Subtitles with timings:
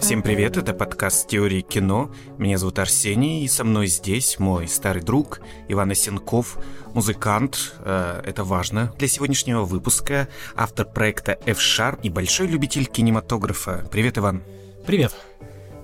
[0.00, 2.10] Всем привет, это подкаст «Теории кино».
[2.38, 6.56] Меня зовут Арсений, и со мной здесь мой старый друг Иван Осенков,
[6.94, 13.86] музыкант, э, это важно для сегодняшнего выпуска, автор проекта F-Sharp и большой любитель кинематографа.
[13.92, 14.42] Привет, Иван.
[14.86, 15.14] Привет.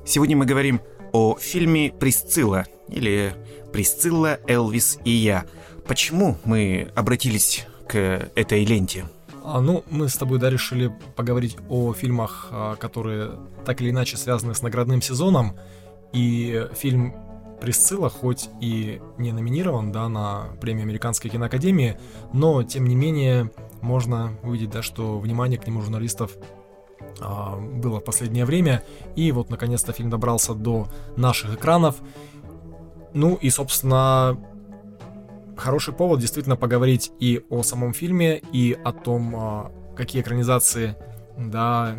[0.07, 0.81] Сегодня мы говорим
[1.13, 3.35] о фильме «Присцилла» или
[3.73, 5.45] «Присцилла, Элвис и я».
[5.87, 9.05] Почему мы обратились к этой ленте?
[9.49, 13.31] А, ну, мы с тобой, да, решили поговорить о фильмах, а, которые
[13.65, 15.57] так или иначе связаны с наградным сезоном.
[16.13, 17.15] И фильм
[17.61, 21.97] Присцилла, хоть и не номинирован, да, на премию Американской киноакадемии,
[22.33, 26.33] но, тем не менее, можно увидеть, да, что внимание к нему журналистов
[27.21, 28.83] а, было в последнее время.
[29.15, 31.97] И вот, наконец-то, фильм добрался до наших экранов.
[33.15, 34.37] Ну и, собственно,
[35.57, 40.97] хороший повод действительно поговорить и о самом фильме, и о том, а, какие экранизации,
[41.37, 41.97] да,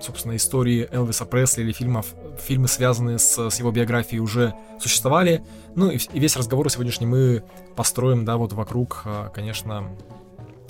[0.00, 5.44] собственно, истории Элвиса Пресли или фильмов, фильмы, связанные с, с его биографией, уже существовали.
[5.74, 7.44] Ну и, и весь разговор сегодняшний мы
[7.76, 9.88] построим, да, вот вокруг, а, конечно,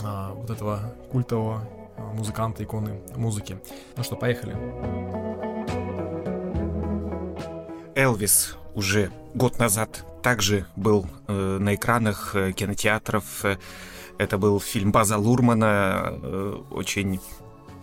[0.03, 1.69] а, вот этого культового
[2.15, 3.59] музыканта, иконы музыки.
[3.97, 4.57] Ну что, поехали.
[7.95, 13.45] Элвис уже год назад также был э, на экранах э, кинотеатров.
[14.17, 17.21] Это был фильм База Лурмана, э, очень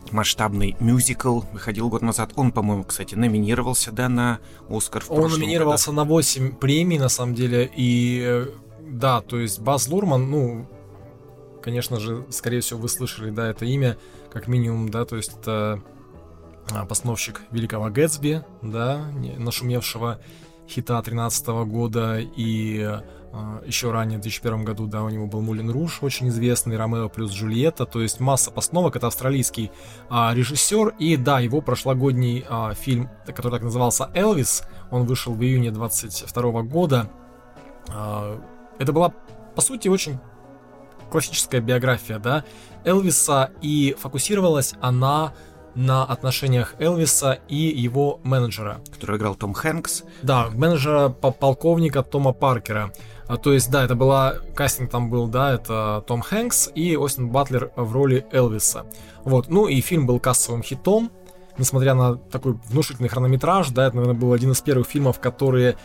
[0.09, 2.31] масштабный мюзикл, выходил год назад.
[2.36, 5.97] Он, по-моему, кстати, номинировался, да, на Оскар в Он номинировался году.
[5.97, 8.47] на 8 премий, на самом деле, и э,
[8.89, 10.67] да, то есть Баз Лурман, ну,
[11.62, 13.97] конечно же, скорее всего, вы слышали, да, это имя,
[14.34, 15.84] как минимум, да, то есть это
[16.72, 20.19] а, постановщик Великого Гэтсби, да, нашумевшего
[20.72, 25.69] хита 13 года, и э, еще ранее, в 2001 году, да, у него был Мулин
[25.69, 29.72] Руш, очень известный, Ромео плюс Джульетта, то есть масса постановок, это австралийский
[30.09, 35.41] э, режиссер, и да, его прошлогодний э, фильм, который так назывался «Элвис», он вышел в
[35.44, 37.09] июне 22 года,
[37.89, 38.39] э,
[38.79, 39.13] это была,
[39.56, 40.19] по сути, очень
[41.12, 42.45] классическая биография, да,
[42.84, 45.34] Элвиса, и фокусировалась она
[45.75, 48.81] на отношениях Элвиса и его менеджера.
[48.93, 50.03] Который играл Том Хэнкс.
[50.21, 52.91] Да, менеджера полковника Тома Паркера.
[53.27, 57.29] А, то есть, да, это была, кастинг там был, да, это Том Хэнкс и Остин
[57.29, 58.85] Батлер в роли Элвиса.
[59.23, 61.11] Вот, ну и фильм был кассовым хитом,
[61.57, 65.77] несмотря на такой внушительный хронометраж, да, это, наверное, был один из первых фильмов, которые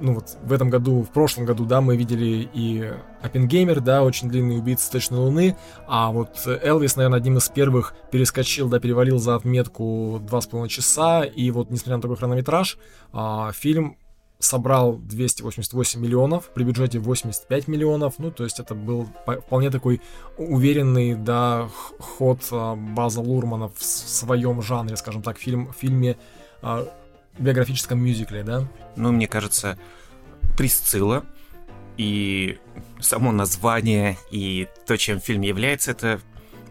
[0.00, 4.28] ну вот в этом году, в прошлом году, да, мы видели и Оппенгеймер, да, очень
[4.28, 5.56] длинный убийца Точной Луны,
[5.86, 11.50] а вот Элвис, наверное, одним из первых перескочил, да, перевалил за отметку 2,5 часа, и
[11.50, 12.78] вот, несмотря на такой хронометраж,
[13.12, 13.96] а, фильм
[14.38, 20.00] собрал 288 миллионов при бюджете 85 миллионов, ну, то есть это был вполне такой
[20.36, 21.68] уверенный, да,
[21.98, 26.16] ход а, База Лурмана в своем жанре, скажем так, фильм, в фильме
[26.62, 26.86] а,
[27.38, 28.64] биографическом мюзикле, да?
[28.96, 29.78] Ну, мне кажется,
[30.56, 31.24] Присцилла
[31.96, 32.58] и
[33.00, 36.20] само название и то, чем фильм является, это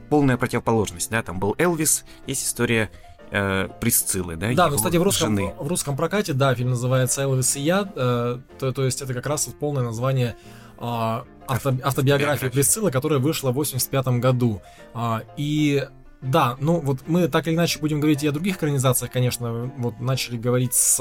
[0.10, 1.22] полная противоположность, да?
[1.22, 2.90] Там был Элвис, есть история
[3.32, 4.54] э, Присциллы, да?
[4.54, 5.54] Да, ну, кстати, в русском, жены.
[5.60, 9.26] в русском прокате, да, фильм называется «Элвис и я», э, то, то есть это как
[9.26, 10.36] раз вот полное название
[10.80, 14.62] э, авто, автобиографии Присциллы, которая вышла в 85 году.
[14.94, 15.86] Э, и
[16.22, 19.72] да, ну вот мы так или иначе будем говорить и о других экранизациях, конечно.
[19.78, 21.00] Вот начали говорить с,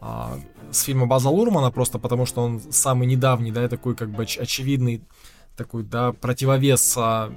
[0.00, 0.38] а,
[0.70, 5.02] с фильма База Лурмана, просто потому что он самый недавний, да, такой как бы очевидный
[5.56, 7.32] такой, да, противовес а,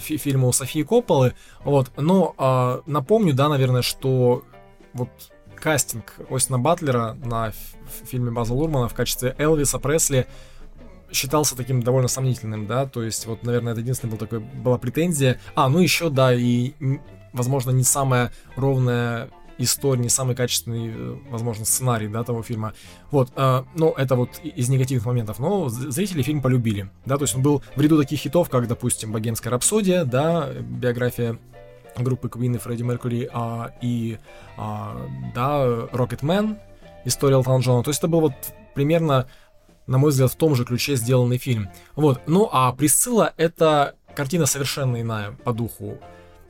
[0.00, 1.34] фи фильму Софии Копполы.
[1.62, 4.44] Вот, но а, напомню, да, наверное, что
[4.94, 5.10] вот
[5.54, 7.52] кастинг Остина Батлера на
[8.04, 10.26] фильме База Лурмана в качестве Элвиса Пресли
[11.12, 15.40] считался таким довольно сомнительным, да, то есть вот, наверное, это единственная был такой, была претензия.
[15.54, 16.72] А, ну еще, да, и,
[17.32, 22.74] возможно, не самая ровная история, не самый качественный, э, возможно, сценарий, да, того фильма.
[23.10, 27.34] Вот, э, ну, это вот из негативных моментов, но зрители фильм полюбили, да, то есть
[27.34, 31.38] он был в ряду таких хитов, как, допустим, «Богемская рапсодия», да, биография
[31.96, 34.18] группы Queen и Фредди Меркьюри, а, и,
[34.56, 34.96] а,
[35.34, 36.58] да, «Рокетмен»,
[37.04, 38.34] история Элтона Джона, то есть это был вот
[38.74, 39.26] примерно
[39.88, 41.70] на мой взгляд, в том же ключе сделанный фильм.
[41.96, 42.20] Вот.
[42.26, 45.98] Ну, а Присцилла— это картина совершенно иная по духу.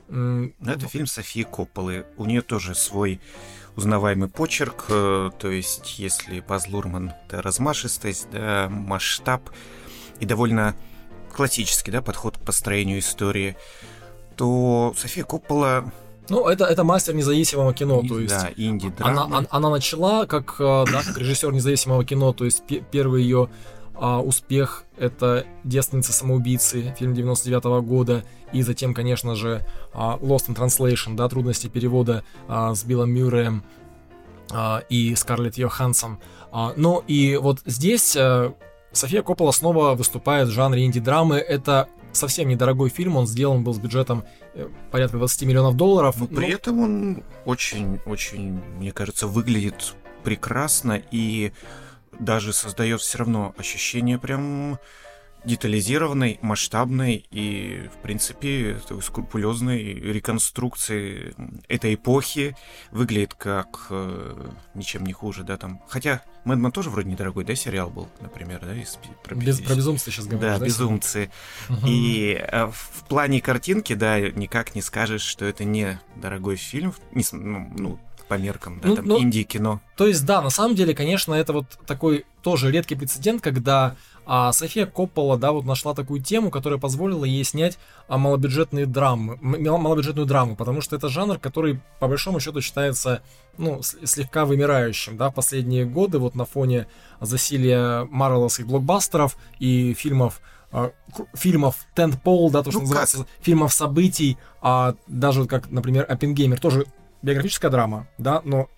[0.08, 2.04] Ну, это фильм Софии Копполы.
[2.16, 3.20] У нее тоже свой
[3.76, 4.86] узнаваемый почерк.
[4.88, 9.48] Э, то есть, если Баз Лурман— это размашистость, да, масштаб
[10.18, 10.74] и довольно
[11.32, 13.56] классический да, подход к построению истории,
[14.36, 15.92] то София Коппола
[16.28, 18.34] ну, это, это мастер независимого кино, то есть...
[18.34, 22.62] Да, инди она, она, она начала как, э, да, как режиссер независимого кино, то есть
[22.90, 23.48] первый ее
[24.00, 30.48] а, успех— это «Девственница самоубийцы», фильм 99 -го года, и затем, конечно же, а, «Lost
[30.48, 33.64] in Translation», да, «Трудности перевода» а, с Биллом Мюрреем
[34.52, 36.18] а, и Скарлетт Йоханссон.
[36.52, 38.54] А, ну и вот здесь а,
[38.92, 41.36] София Коппола снова выступает в жанре инди-драмы.
[41.36, 44.24] Это совсем недорогой фильм, он сделан был с бюджетом
[44.90, 46.16] порядка 20 миллионов долларов.
[46.18, 46.54] Но при но...
[46.54, 51.52] этом он очень-очень, мне кажется, выглядит прекрасно и
[52.18, 54.78] даже создает все равно ощущение прям
[55.44, 61.34] детализированной, масштабной и, в принципе, скрупулезной реконструкции
[61.68, 62.56] этой эпохи.
[62.90, 65.80] Выглядит как э, ничем не хуже, да, там.
[65.88, 70.10] Хотя Мэдман тоже вроде недорогой, да, сериал был, например, да, из, про, Без, про безумцы
[70.10, 70.58] сейчас говоришь, да?
[70.58, 71.30] Да, безумцы.
[71.68, 71.86] Угу.
[71.86, 77.24] И э, в плане картинки, да, никак не скажешь, что это не дорогой фильм, не,
[77.32, 79.80] ну, ну по меркам, да, ну, там, ну, инди-кино.
[79.96, 83.96] То есть, да, на самом деле, конечно, это вот такой тоже редкий прецедент, когда
[84.30, 87.78] а София Коппола, да, вот нашла такую тему, которая позволила ей снять
[88.08, 93.22] а, малобюджетные драмы, малобюджетную драму, потому что это жанр, который, по большому счету, считается,
[93.56, 96.88] ну, слегка вымирающим, да, последние годы, вот на фоне
[97.22, 100.42] засилия марвеловских блокбастеров и фильмов,
[100.72, 100.92] а,
[101.32, 103.28] фильмов Тентпол, да, то, что ну, называется, как?
[103.40, 106.84] фильмов событий, а даже как, например, Оппенгеймер, тоже
[107.22, 108.68] биографическая драма, да, но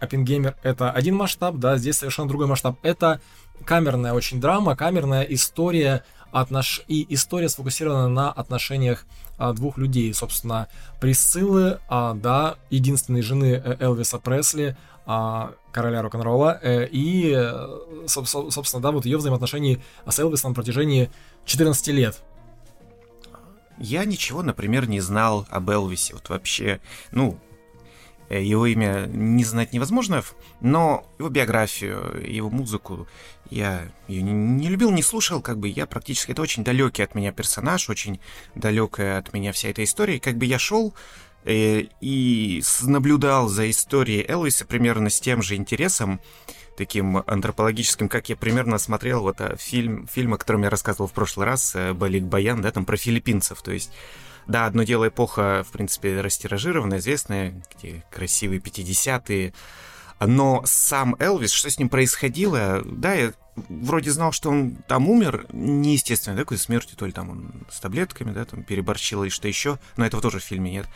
[0.00, 2.78] Оппенгеймер это один масштаб, да, здесь совершенно другой масштаб.
[2.82, 3.20] Это
[3.64, 6.82] камерная очень драма, камерная история отнош...
[6.88, 9.06] и история сфокусирована на отношениях
[9.38, 10.68] а, двух людей, собственно,
[11.00, 18.82] Присциллы, а, да, единственной жены э, Элвиса Пресли, а, короля рок-н-ролла, э, и, э, собственно,
[18.82, 21.10] да, вот ее взаимоотношений с Элвисом на протяжении
[21.44, 22.22] 14 лет.
[23.78, 26.80] Я ничего, например, не знал об Элвисе, вот вообще,
[27.10, 27.38] ну,
[28.30, 30.22] его имя не знать невозможно,
[30.60, 33.06] но его биографию, его музыку
[33.50, 36.32] я ее не, любил, не слушал, как бы я практически...
[36.32, 38.20] Это очень далекий от меня персонаж, очень
[38.54, 40.16] далекая от меня вся эта история.
[40.16, 40.94] И как бы я шел
[41.44, 46.20] э, и наблюдал за историей Элвиса примерно с тем же интересом,
[46.76, 51.12] таким антропологическим, как я примерно смотрел вот а, фильм, фильм, о котором я рассказывал в
[51.12, 53.92] прошлый раз, э, Балик Баян, да, там про филиппинцев, то есть
[54.46, 59.52] да, одно дело эпоха, в принципе, растиражированная, известная, где красивые 50-е,
[60.20, 63.32] но сам Элвис, что с ним происходило, да, я
[63.68, 67.80] вроде знал, что он там умер, неестественно, да, какой смертью, то ли там он с
[67.80, 70.86] таблетками, да, там переборщил или что еще, но этого тоже в фильме нет.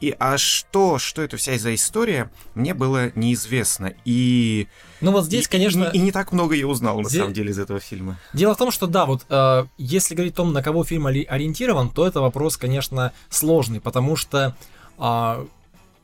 [0.00, 3.94] И а что, что это вся за история, мне было неизвестно.
[4.04, 4.68] И
[5.00, 7.20] ну вот здесь, и, конечно, и, и не так много я узнал на здесь...
[7.20, 8.18] самом деле из этого фильма.
[8.32, 11.90] Дело в том, что да, вот э, если говорить о том, на кого фильм ориентирован,
[11.90, 14.54] то это вопрос, конечно, сложный, потому что
[14.98, 15.46] э,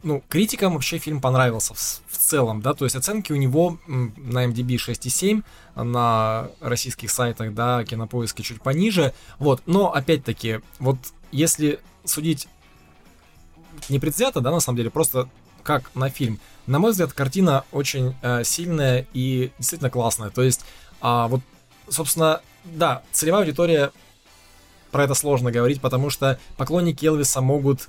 [0.03, 4.47] ну критикам вообще фильм понравился в, в целом, да, то есть оценки у него на
[4.47, 5.43] MDB 6,7,
[5.77, 10.97] на российских сайтах, да, кинопоиске чуть пониже, вот, но опять-таки, вот
[11.31, 12.49] если судить
[13.89, 15.29] не предвзято, да, на самом деле, просто
[15.63, 16.41] как на фильм.
[16.67, 20.31] На мой взгляд, картина очень э, сильная и действительно классная.
[20.31, 20.65] То есть,
[21.01, 21.41] а, вот,
[21.89, 23.93] собственно, да, целевая аудитория,
[24.91, 27.89] про это сложно говорить, потому что поклонники Элвиса могут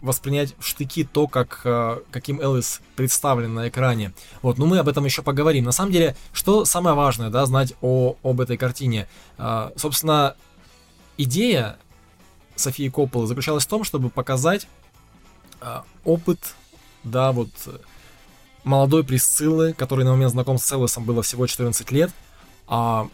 [0.00, 4.12] воспринять в штыки то, как, э, каким Элвис представлен на экране.
[4.42, 5.64] Вот, но мы об этом еще поговорим.
[5.64, 9.08] На самом деле, что самое важное, да, знать о, об этой картине.
[9.38, 10.36] Э, собственно,
[11.18, 11.78] идея
[12.54, 14.79] Софии Копполы заключалась в том, чтобы показать а,
[16.04, 16.54] опыт,
[17.04, 17.50] да, вот
[18.64, 22.10] молодой Присциллы, который на момент знакомства с Элвисом было всего 14 лет,
[22.66, 23.08] а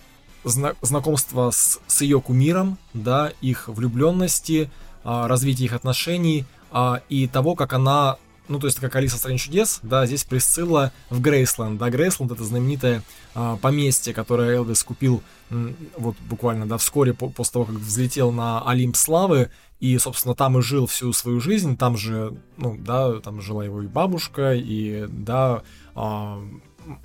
[0.44, 4.70] зна- знакомство с, с ее кумиром, да, их влюбленности,
[5.04, 8.16] а, развитие их отношений а, и того, как она
[8.48, 12.30] ну, то есть, как Алиса в стране чудес, да, здесь Присцилла в Грейсленд, да, Грейсленд
[12.30, 13.02] это знаменитое
[13.34, 18.30] а, поместье, которое Элвис купил, м, вот буквально, да, вскоре по- после того, как взлетел
[18.30, 23.20] на Олимп Славы, и, собственно, там и жил всю свою жизнь, там же, ну, да,
[23.20, 25.62] там жила его и бабушка, и, да,
[25.94, 26.42] а,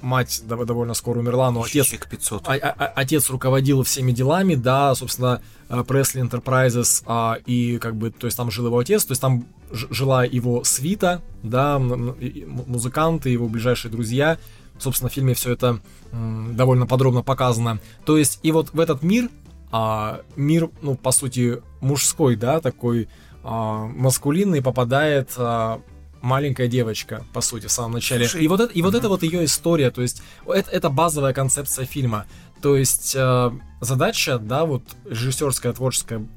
[0.02, 2.48] мать довольно скоро умерла, но отец, 500.
[2.48, 5.42] А, а, отец руководил всеми делами, да, собственно,
[5.88, 9.46] Пресли Enterprises, а, и как бы, то есть там жил его отец, то есть там
[9.72, 14.38] жила его свита, да, музыканты, его ближайшие друзья,
[14.80, 15.80] собственно, в фильме все это
[16.12, 17.80] довольно подробно показано.
[18.06, 19.30] То есть, и вот в этот мир
[19.72, 23.08] а, мир, ну, по сути, мужской, да, такой
[23.44, 25.82] а, маскулинный, попадает а,
[26.22, 28.28] маленькая девочка, по сути, в самом начале.
[28.28, 31.34] Слушай, и вот это, и вот это вот ее история, то есть это, это базовая
[31.34, 32.26] концепция фильма.
[32.62, 36.28] То есть э, задача, да, вот режиссерская, творческая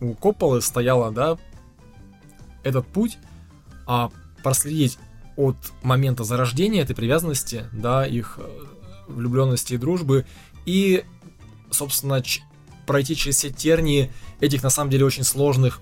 [0.00, 1.36] у Копполы стояла, да,
[2.62, 3.18] этот путь,
[3.86, 4.10] а
[4.42, 4.98] проследить
[5.36, 8.48] от момента зарождения этой привязанности, да, их э,
[9.08, 10.24] влюбленности и дружбы,
[10.64, 11.04] и
[11.70, 12.22] собственно,
[12.86, 14.10] пройти через все тернии
[14.40, 15.80] этих, на самом деле, очень сложных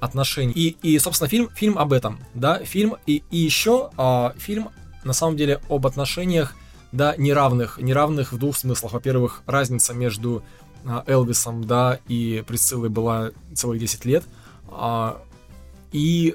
[0.00, 0.52] отношений.
[0.52, 4.68] И, и собственно, фильм, фильм об этом, да, фильм, и, и еще а, фильм,
[5.02, 6.54] на самом деле, об отношениях,
[6.92, 8.92] да, неравных, неравных в двух смыслах.
[8.92, 10.42] Во-первых, разница между
[10.84, 14.24] а, Элвисом, да, и Присциллой была целых 10 лет,
[14.68, 15.22] а,
[15.92, 16.34] и,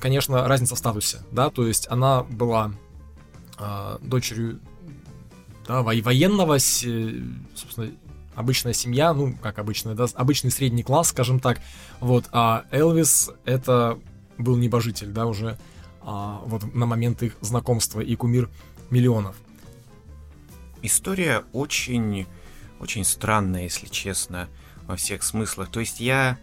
[0.00, 2.72] конечно, разница в статусе, да, то есть она была
[3.58, 4.60] а, дочерью
[5.66, 7.90] да, военного, собственно,
[8.40, 11.60] обычная семья, ну, как обычная, да, обычный средний класс, скажем так,
[12.00, 13.98] вот, а Элвис это
[14.38, 15.58] был небожитель, да, уже
[16.00, 18.48] а, вот на момент их знакомства и кумир
[18.90, 19.36] миллионов.
[20.82, 22.26] История очень,
[22.80, 24.48] очень странная, если честно,
[24.86, 25.70] во всех смыслах.
[25.70, 26.38] То есть я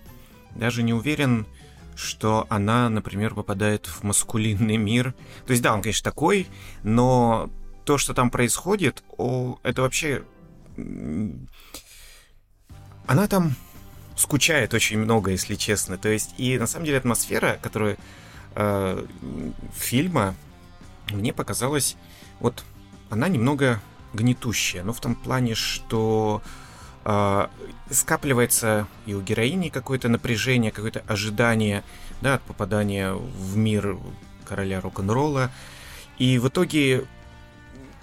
[0.56, 1.48] даже не уверен,
[1.96, 5.16] что она, например, попадает в маскулинный мир.
[5.46, 6.48] То есть да, он, конечно, такой,
[6.84, 7.50] но
[7.84, 10.24] то, что там происходит, о, это вообще
[13.08, 13.56] она там
[14.16, 15.98] скучает очень много, если честно.
[15.98, 17.98] То есть, и на самом деле атмосфера, которая
[18.56, 19.06] э,
[19.74, 20.36] фильма,
[21.12, 21.96] мне показалась,
[22.40, 22.64] вот
[23.10, 23.82] она немного
[24.14, 24.84] гнетущая.
[24.84, 26.42] Но в том плане, что
[27.06, 27.48] э,
[27.90, 31.84] скапливается и у героини какое-то напряжение, какое-то ожидание
[32.22, 33.98] да, от попадания в мир
[34.46, 35.52] короля рок-н-ролла.
[36.18, 37.06] И в итоге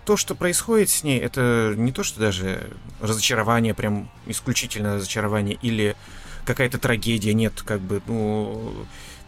[0.05, 2.71] то, что происходит с ней, это не то, что даже
[3.01, 5.97] разочарование, прям исключительно разочарование, или
[6.45, 8.75] какая-то трагедия, нет, как бы, ну,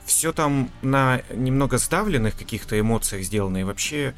[0.04, 4.14] все там на немного сдавленных каких-то эмоциях сделано, и вообще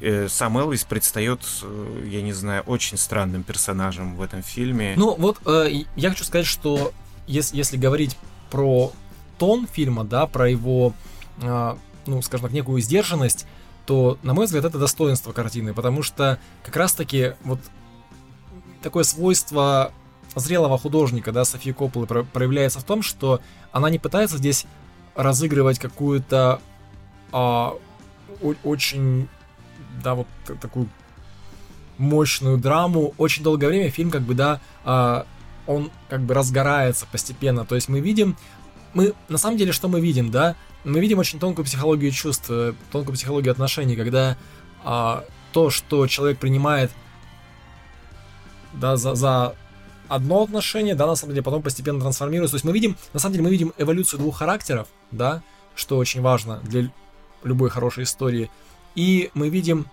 [0.00, 4.94] э, сам Элвис предстает, э, я не знаю, очень странным персонажем в этом фильме.
[4.96, 6.92] Ну, вот э, я хочу сказать, что
[7.26, 8.16] если, если говорить
[8.50, 8.92] про
[9.38, 10.92] тон фильма, да, про его,
[11.42, 11.76] э,
[12.06, 13.46] ну, скажем так, некую сдержанность,
[13.86, 17.60] то, на мой взгляд, это достоинство картины, потому что как раз-таки вот
[18.82, 19.92] такое свойство
[20.34, 23.40] зрелого художника, да, Софии Копполы проявляется в том, что
[23.72, 24.66] она не пытается здесь
[25.14, 26.60] разыгрывать какую-то
[27.32, 27.74] а,
[28.64, 29.28] очень,
[30.02, 30.26] да, вот
[30.60, 30.88] такую
[31.98, 33.14] мощную драму.
[33.16, 35.26] Очень долгое время фильм, как бы, да, а,
[35.66, 37.64] он как бы разгорается постепенно.
[37.64, 38.36] То есть мы видим,
[38.96, 40.56] мы на самом деле что мы видим, да?
[40.84, 44.38] мы видим очень тонкую психологию чувств, э, тонкую психологию отношений, когда
[44.84, 46.90] а, то, что человек принимает
[48.72, 49.54] да, за, за
[50.08, 52.52] одно отношение, да, на самом деле потом постепенно трансформируется.
[52.52, 55.42] То есть мы видим, на самом деле мы видим эволюцию двух характеров, да,
[55.74, 56.90] что очень важно для
[57.42, 58.50] любой хорошей истории.
[58.94, 59.86] И мы видим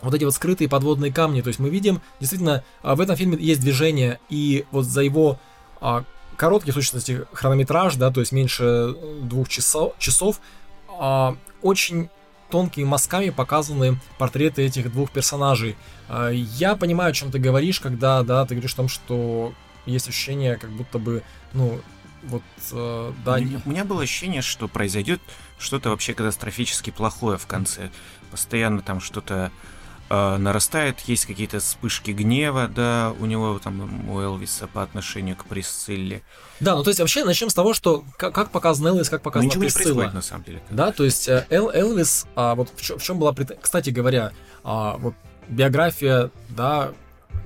[0.00, 1.42] вот эти вот скрытые подводные камни.
[1.42, 5.38] То есть мы видим, действительно, а, в этом фильме есть движение, и вот за его
[5.80, 6.04] а,
[6.38, 10.40] короткий, в сущности, хронометраж, да, то есть меньше двух часов, часов
[10.88, 12.08] а, очень
[12.48, 15.76] тонкими мазками показаны портреты этих двух персонажей.
[16.08, 19.52] А, я понимаю, о чем ты говоришь, когда, да, ты говоришь о том, что
[19.84, 21.80] есть ощущение, как будто бы, ну,
[22.22, 22.42] вот,
[22.72, 23.38] э, да.
[23.64, 25.20] У меня, было ощущение, что произойдет
[25.58, 27.90] что-то вообще катастрофически плохое в конце.
[28.30, 29.77] Постоянно там что-то э,
[30.10, 36.22] нарастает, есть какие-то вспышки гнева, да, у него там, у Элвиса по отношению к Присцилле.
[36.60, 39.52] Да, ну то есть вообще начнем с того, что как, как показан Элвис, как показана
[39.54, 39.88] ну, Присцилла.
[39.88, 40.62] не происходит, на самом деле.
[40.70, 44.32] Да, то есть э, Эл, Элвис, а, вот в чем, в чем была, кстати говоря,
[44.64, 45.14] а, вот
[45.48, 46.92] биография, да,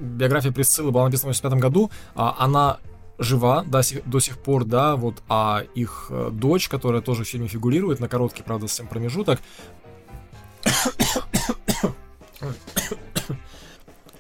[0.01, 2.79] биография Присциллы была написана в 85 году, а, она
[3.19, 7.29] жива до сих, до сих пор, да, вот, а их э, дочь, которая тоже в
[7.29, 9.41] фильме фигурирует, на короткий, правда, совсем промежуток,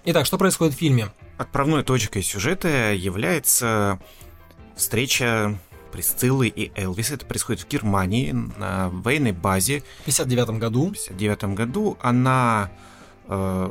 [0.05, 1.11] Итак, что происходит в фильме?
[1.39, 4.01] Отправной точкой сюжета является
[4.77, 5.59] встреча
[5.93, 7.15] Присциллы и Элвиса.
[7.15, 9.83] Это происходит в Германии на военной базе.
[10.01, 10.89] В 59 году.
[10.89, 12.71] В 59 году она
[13.29, 13.71] э,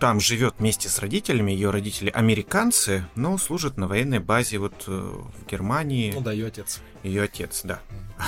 [0.00, 1.52] там живет вместе с родителями.
[1.52, 6.12] Ее родители американцы, но служат на военной базе вот э, в Германии.
[6.12, 6.80] Ну да, ее отец.
[7.04, 7.80] Ее отец, да.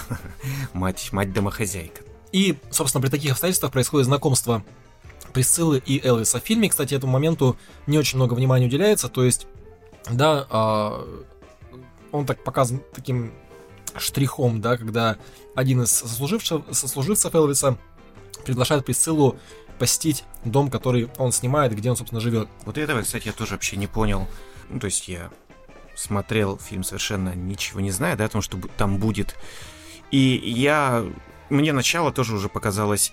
[0.72, 2.02] мать, мать домохозяйка.
[2.30, 4.64] И, собственно, при таких обстоятельствах происходит знакомство
[5.34, 6.40] Присциллы и Элвиса.
[6.40, 9.46] В фильме, кстати, этому моменту не очень много внимания уделяется, то есть,
[10.10, 11.24] да, э,
[12.12, 13.34] он так показан таким
[13.98, 15.18] штрихом, да, когда
[15.54, 17.76] один из сослуживцев, сослуживцев Элвиса
[18.44, 19.36] приглашает Присциллу
[19.78, 22.48] посетить дом, который он снимает, где он, собственно, живет.
[22.64, 24.26] Вот этого, кстати, я тоже вообще не понял.
[24.70, 25.30] Ну, то есть я
[25.96, 29.34] смотрел фильм совершенно ничего не зная, да, о том, что там будет.
[30.10, 31.04] И я...
[31.50, 33.12] Мне начало тоже уже показалось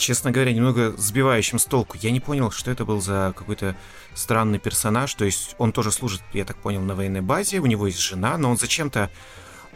[0.00, 1.96] честно говоря, немного сбивающим с толку.
[2.00, 3.76] Я не понял, что это был за какой-то
[4.14, 5.14] странный персонаж.
[5.14, 8.36] То есть он тоже служит, я так понял, на военной базе, у него есть жена,
[8.38, 9.10] но он зачем-то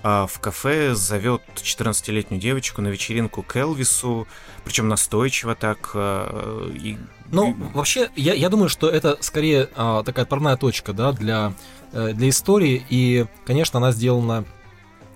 [0.07, 4.29] а в кафе зовет 14-летнюю девочку на вечеринку к Элвису,
[4.63, 5.93] причем настойчиво так.
[5.95, 6.99] А, и...
[7.31, 11.55] Ну, вообще, я, я думаю, что это скорее а, такая отправная точка, да, для,
[11.93, 14.45] э, для истории, и, конечно, она сделана,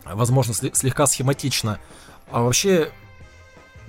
[0.06, 1.78] возможно, слегка схематично.
[2.30, 2.90] А вообще,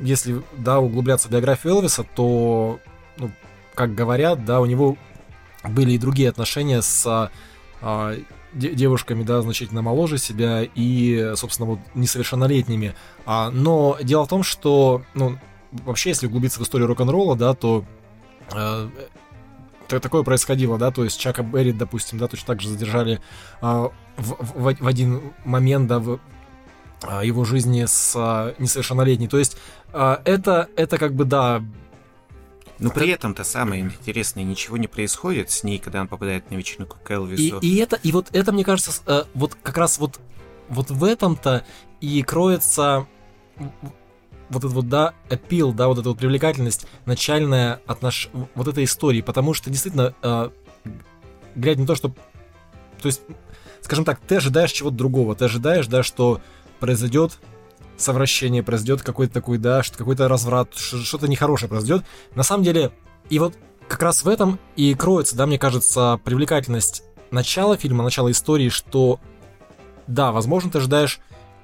[0.01, 2.79] если, да, углубляться в биографию Элвиса, то,
[3.17, 3.31] ну,
[3.75, 4.97] как говорят, да, у него
[5.63, 7.31] были и другие отношения с
[7.81, 8.15] а,
[8.53, 12.95] девушками, да, значительно моложе себя и, собственно, вот несовершеннолетними.
[13.25, 15.37] А, но дело в том, что, ну,
[15.71, 17.85] вообще, если углубиться в историю рок-н-ролла, да, то
[18.53, 18.89] э,
[19.87, 23.19] такое происходило, да, то есть Чака Берри, допустим, да, точно так же задержали
[23.61, 26.19] э, в, в, в один момент, да, в
[27.23, 29.27] его жизни с э, несовершеннолетней.
[29.27, 29.57] То есть
[29.93, 31.63] э, это, это как бы, да,
[32.79, 36.97] но при этом-то самое интересное, ничего не происходит с ней, когда он попадает на вечеринку
[37.03, 37.59] к Элвису.
[37.59, 40.19] И, и это, и вот это, мне кажется, э, вот как раз вот,
[40.69, 41.65] вот в этом-то
[41.99, 43.05] и кроется
[44.49, 48.29] вот этот вот, да, appeal, да, вот эта вот привлекательность, начальная отнош...
[48.55, 50.49] вот этой истории, потому что действительно, э,
[51.55, 53.21] глядя на то, что, то есть,
[53.81, 56.41] скажем так, ты ожидаешь чего-то другого, ты ожидаешь, да, что
[56.79, 57.39] произойдет
[57.99, 62.05] совращение произойдет, какой-то такой, да, какой-то разврат, что-то нехорошее произойдет.
[62.33, 62.91] На самом деле,
[63.29, 63.55] и вот
[63.87, 69.19] как раз в этом и кроется, да, мне кажется, привлекательность начала фильма, начала истории, что,
[70.07, 71.19] да, возможно, ты ожидаешь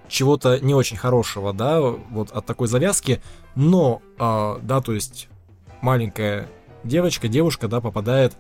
[0.08, 3.22] чего-то не очень хорошего, да, вот от такой завязки,
[3.56, 5.30] но, э, да, то есть
[5.82, 6.48] маленькая
[6.84, 8.36] девочка, девушка, да, попадает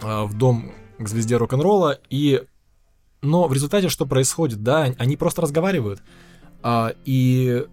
[0.00, 2.44] э, в дом к звезде рок-н-ролла, и,
[3.22, 6.02] но в результате что происходит, да, они просто разговаривают,
[6.62, 7.64] а, и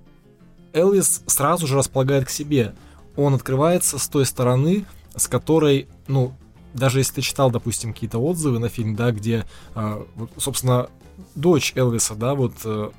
[0.73, 2.75] Элвис сразу же располагает к себе.
[3.15, 4.85] Он открывается с той стороны,
[5.15, 6.33] с которой, ну,
[6.73, 9.45] даже если ты читал, допустим, какие-то отзывы на фильм, да, где,
[9.75, 10.89] а, вот, собственно,
[11.35, 12.89] дочь Элвиса, да, вот э,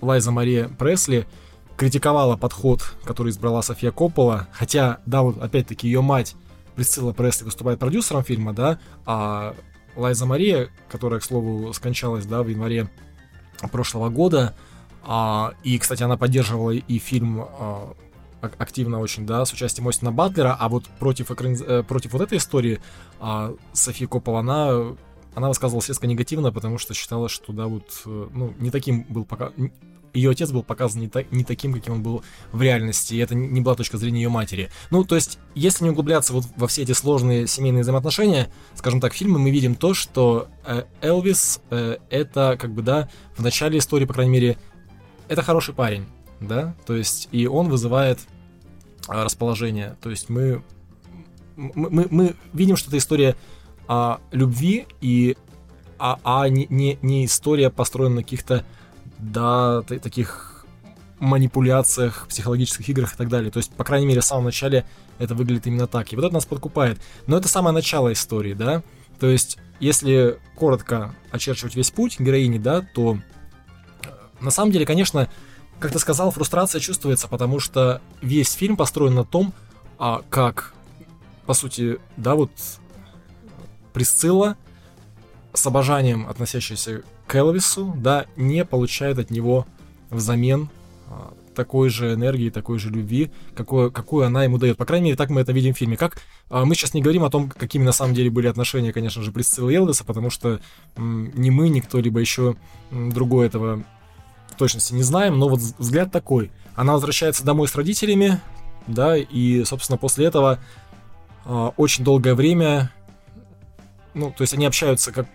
[0.00, 1.26] Лайза Мария Пресли
[1.76, 6.36] критиковала подход, который избрала София Коппола, хотя, да, вот опять-таки ее мать
[6.76, 9.54] Присцилла Пресли выступает продюсером фильма, да, а
[9.96, 12.88] Лайза Мария, которая, к слову, скончалась, да, в январе
[13.70, 14.54] прошлого года.
[15.02, 17.94] А, и, кстати, она поддерживала и фильм а,
[18.40, 21.62] активно очень, да, с участием Остина Батлера, а вот против, экраниз...
[21.66, 22.80] Э, против вот этой истории
[23.20, 24.96] а, София Коппола, она,
[25.34, 29.24] она высказывалась резко негативно, потому что считала, что, да, вот, э, ну, не таким был
[29.24, 29.52] пока
[30.14, 32.22] ее отец был показан не, та, не таким, каким он был
[32.52, 34.70] в реальности, и это не была точка зрения ее матери.
[34.90, 39.12] Ну, то есть, если не углубляться вот во все эти сложные семейные взаимоотношения, скажем так,
[39.12, 43.78] в фильме мы видим то, что э, Элвис э, это, как бы, да, в начале
[43.78, 44.58] истории, по крайней мере,
[45.28, 46.06] это хороший парень,
[46.40, 48.20] да, то есть, и он вызывает
[49.08, 50.62] э, расположение, то есть мы,
[51.56, 53.36] мы, мы, мы видим, что это история
[53.88, 55.36] о любви и
[55.98, 58.64] а, а не, не, не история построена на каких-то
[59.18, 60.66] да, таких
[61.18, 63.50] манипуляциях, психологических играх и так далее.
[63.50, 64.84] То есть, по крайней мере, в самом начале
[65.18, 66.12] это выглядит именно так.
[66.12, 67.00] И вот это нас подкупает.
[67.26, 68.82] Но это самое начало истории, да.
[69.18, 73.18] То есть, если коротко очерчивать весь путь героини, да, то
[74.02, 74.08] э,
[74.40, 75.28] на самом деле, конечно,
[75.78, 79.52] как ты сказал, фрустрация чувствуется, потому что весь фильм построен на том,
[79.98, 80.74] а, как,
[81.46, 82.50] по сути, да, вот
[83.92, 84.56] Присцилла
[85.52, 89.66] с обожанием относящаяся к Элвису, да, не получает от него
[90.10, 90.68] взамен
[91.08, 94.76] а, такой же энергии, такой же любви, какую, какую она ему дает.
[94.76, 95.96] По крайней мере, так мы это видим в фильме.
[95.96, 96.18] Как
[96.50, 99.32] а, мы сейчас не говорим о том, какими на самом деле были отношения, конечно же,
[99.32, 100.60] Присциллы и Элвиса, потому что
[100.96, 102.56] м, ни мы, ни кто-либо еще
[102.90, 103.84] другой этого
[104.48, 106.50] в точности не знаем, но вот взгляд такой.
[106.74, 108.40] Она возвращается домой с родителями,
[108.86, 110.58] да, и, собственно, после этого
[111.44, 112.90] э, очень долгое время
[114.14, 115.26] ну, то есть они общаются как,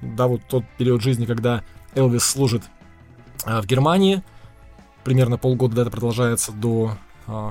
[0.00, 1.62] да, вот тот период жизни, когда
[1.94, 2.62] Элвис служит
[3.44, 4.22] э, в Германии,
[5.04, 7.50] примерно полгода да, это продолжается до э,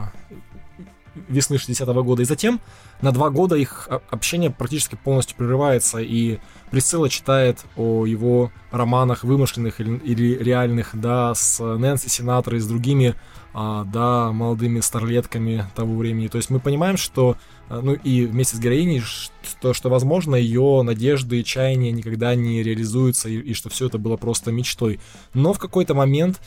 [1.27, 2.59] весны 60-го года, и затем
[3.01, 6.39] на два года их общение практически полностью прерывается, и
[6.71, 12.67] Присцилла читает о его романах вымышленных или, или реальных, да, с Нэнси Синатор и с
[12.67, 13.15] другими,
[13.59, 16.27] а, да, молодыми старлетками того времени.
[16.27, 17.37] То есть мы понимаем, что,
[17.69, 22.61] а, ну и вместе с героиней, что, что возможно, ее надежды и чаяния никогда не
[22.61, 24.99] реализуются, и, и что все это было просто мечтой.
[25.33, 26.39] Но в какой-то момент,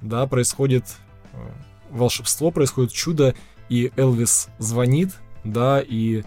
[0.00, 0.84] да, происходит
[1.32, 1.52] а,
[1.90, 3.36] волшебство, происходит чудо,
[3.68, 5.10] и Элвис звонит,
[5.44, 6.24] да, и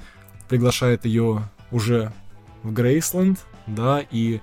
[0.48, 2.13] приглашает ее уже
[2.63, 4.39] в Грейсленд, да, и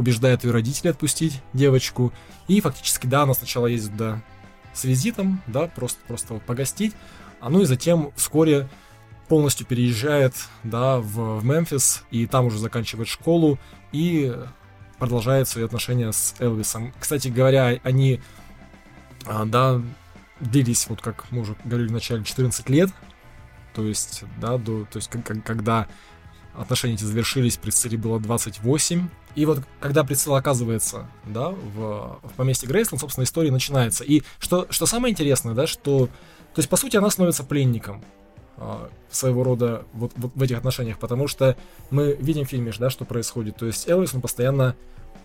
[0.00, 2.12] убеждает ее родителей отпустить девочку.
[2.48, 4.22] И фактически, да, она сначала ездит, да,
[4.72, 6.94] с визитом, да, просто, просто вот погостить,
[7.40, 8.68] а ну и затем вскоре
[9.28, 10.34] полностью переезжает,
[10.64, 13.58] да, в, в Мемфис, и там уже заканчивает школу,
[13.92, 14.34] и
[14.98, 16.92] продолжает свои отношения с Элвисом.
[16.98, 18.20] Кстати говоря, они,
[19.24, 19.80] а, да,
[20.40, 22.90] длились, вот как мы уже говорили в начале, 14 лет,
[23.74, 25.86] то есть, да, до, то есть, как, когда
[26.54, 32.68] отношения эти завершились, Присцилле было 28, и вот когда Присцилла оказывается, да, в, в поместье
[32.68, 34.04] Грейсленд, собственно, история начинается.
[34.04, 38.02] И что, что самое интересное, да, что, то есть, по сути, она становится пленником
[38.56, 41.56] э, своего рода вот, вот в этих отношениях, потому что
[41.90, 43.56] мы видим в фильме, да, что происходит.
[43.56, 44.74] То есть Элвис, он постоянно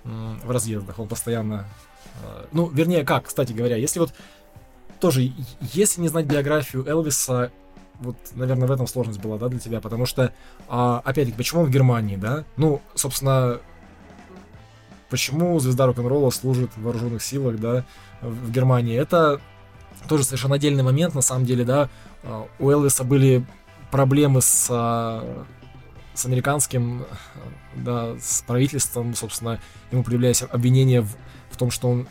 [0.03, 1.67] э, в разъездах, он постоянно...
[2.23, 4.13] Э, ну, вернее, как, кстати говоря, если вот
[4.99, 5.31] тоже,
[5.73, 7.51] если не знать биографию Элвиса,
[7.99, 10.33] вот, наверное, в этом сложность была, да, для тебя, потому что,
[10.67, 12.43] а, опять-таки, почему он в Германии, да?
[12.57, 13.59] Ну, собственно,
[15.09, 17.85] почему звезда рок-н-ролла служит в вооруженных силах, да,
[18.21, 18.97] в Германии?
[18.97, 19.39] Это
[20.07, 21.89] тоже совершенно отдельный момент, на самом деле, да.
[22.23, 23.45] А, у Элвиса были
[23.91, 25.45] проблемы с, а,
[26.13, 27.05] с американским,
[27.75, 29.59] да, с правительством, собственно,
[29.91, 31.15] ему предъявлялись обвинения в,
[31.49, 32.07] в том, что он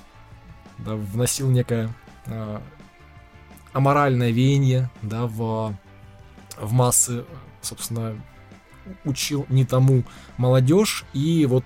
[0.79, 1.95] да, вносил некое
[2.27, 2.63] а,
[3.75, 5.77] аморальное веяние, да, в,
[6.57, 7.25] в массы,
[7.61, 8.17] собственно,
[9.05, 10.05] учил не тому
[10.39, 11.65] молодежь, и вот,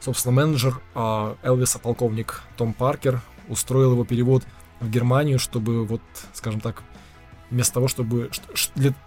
[0.00, 4.44] собственно, менеджер э, Элвиса, полковник Том Паркер, устроил его перевод
[4.80, 6.02] в Германию, чтобы вот,
[6.34, 6.82] скажем так,
[7.48, 8.30] вместо того, чтобы,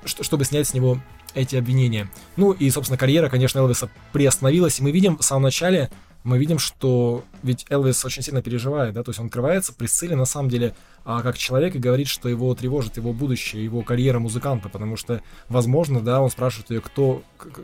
[0.06, 0.98] чтобы снять с него
[1.36, 2.10] эти обвинения.
[2.38, 5.92] Ну и, собственно, карьера, конечно, Элвиса приостановилась, и мы видим в самом начале,
[6.24, 10.16] мы видим, что ведь Элвис очень сильно переживает, да, то есть он открывается при Сцилле
[10.16, 10.74] на самом деле
[11.06, 15.22] а, как человек и говорит, что его тревожит его будущее, его карьера музыканта, потому что,
[15.48, 17.24] возможно, да, он спрашивает ее, кто,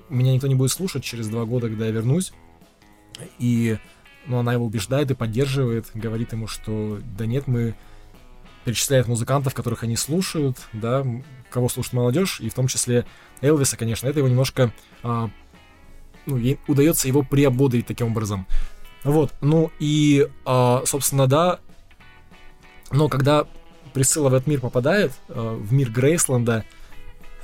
[0.09, 2.33] меня никто не будет слушать через два года, когда я вернусь,
[3.39, 3.77] и,
[4.25, 7.75] ну, она его убеждает и поддерживает, говорит ему, что, да нет, мы
[8.63, 11.05] перечисляет музыкантов, которых они слушают, да,
[11.49, 13.05] кого слушает молодежь, и в том числе
[13.41, 15.29] Элвиса, конечно, это его немножко а,
[16.25, 18.47] ну, ей удается его приободрить таким образом.
[19.03, 21.59] Вот, ну и, э, собственно, да,
[22.91, 23.45] но когда
[23.95, 26.65] Присыла в этот мир попадает, э, в мир Грейсленда,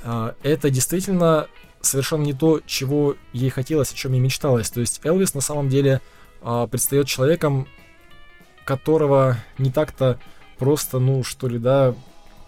[0.02, 1.48] э, это действительно
[1.80, 4.70] совершенно не то, чего ей хотелось, о чем ей мечталось.
[4.70, 6.02] То есть Элвис на самом деле
[6.42, 7.66] э, предстает человеком,
[8.66, 10.20] которого не так-то
[10.58, 11.94] просто, ну, что ли, да,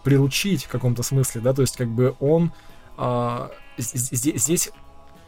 [0.03, 2.53] приручить в каком-то смысле, да, то есть как бы он
[3.79, 4.71] здесь,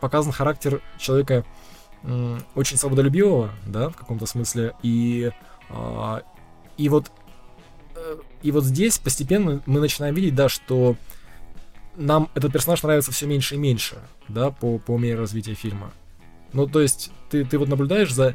[0.00, 1.46] показан характер человека
[2.54, 5.32] очень свободолюбивого, да, в каком-то смысле, и,
[6.76, 7.10] и вот
[8.42, 10.96] и вот здесь постепенно мы начинаем видеть, да, что
[11.96, 13.96] нам этот персонаж нравится все меньше и меньше,
[14.28, 15.92] да, по, по мере развития фильма.
[16.52, 18.34] Ну, то есть, ты, ты вот наблюдаешь за,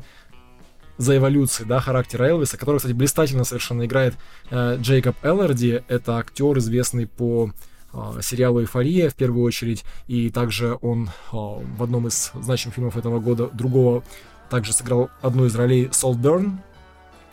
[0.98, 4.16] за эволюцией, да, характера Элвиса, который, кстати, блистательно совершенно играет
[4.50, 7.52] э, Джейкоб Элларди, это актер, известный по
[7.94, 12.98] а, сериалу «Эйфория» в первую очередь, и также он а, в одном из значимых фильмов
[12.98, 14.04] этого года другого
[14.50, 16.62] также сыграл одну из ролей Солдберн,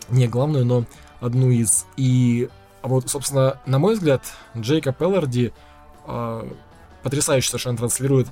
[0.08, 0.84] не главную, но
[1.20, 1.86] одну из.
[1.96, 2.48] И
[2.82, 4.22] вот, собственно, на мой взгляд,
[4.56, 5.52] Джейкоб Пелларди
[6.06, 6.50] э,
[7.02, 8.28] потрясающе совершенно транслирует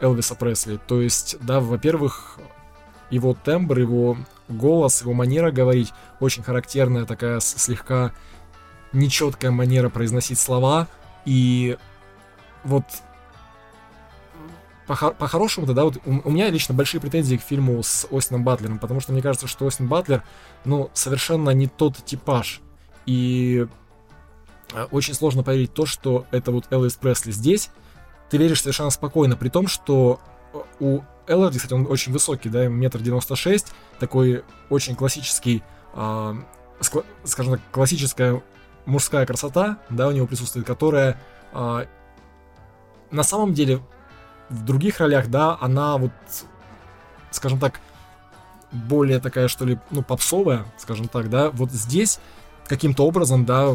[0.00, 0.78] Элвиса Пресли.
[0.88, 2.38] То есть, да, во-первых,
[3.10, 4.16] его тембр, его
[4.48, 8.12] голос, его манера говорить очень характерная, такая слегка
[8.92, 10.88] нечеткая манера произносить слова—
[11.24, 11.76] и
[12.64, 12.84] вот
[14.86, 19.12] по-хорошему-то, да, вот у, меня лично большие претензии к фильму с Остином Батлером, потому что
[19.12, 20.24] мне кажется, что Остин Батлер,
[20.64, 22.60] ну, совершенно не тот типаж.
[23.06, 23.66] И
[24.72, 27.70] э, очень сложно поверить то, что это вот Элвис Пресли здесь.
[28.28, 30.20] Ты веришь совершенно спокойно, при том, что
[30.52, 35.62] э, у Элларди, кстати, он очень высокий, да, метр девяносто шесть, такой очень классический,
[35.94, 36.34] э,
[37.24, 38.42] скажем так, классическая
[38.84, 41.20] мужская красота, да, у него присутствует, которая
[41.52, 41.86] э,
[43.12, 43.80] на самом деле
[44.52, 46.12] в других ролях, да, она вот,
[47.30, 47.80] скажем так,
[48.70, 52.20] более такая, что ли, ну, попсовая, скажем так, да, вот здесь
[52.66, 53.74] каким-то образом, да,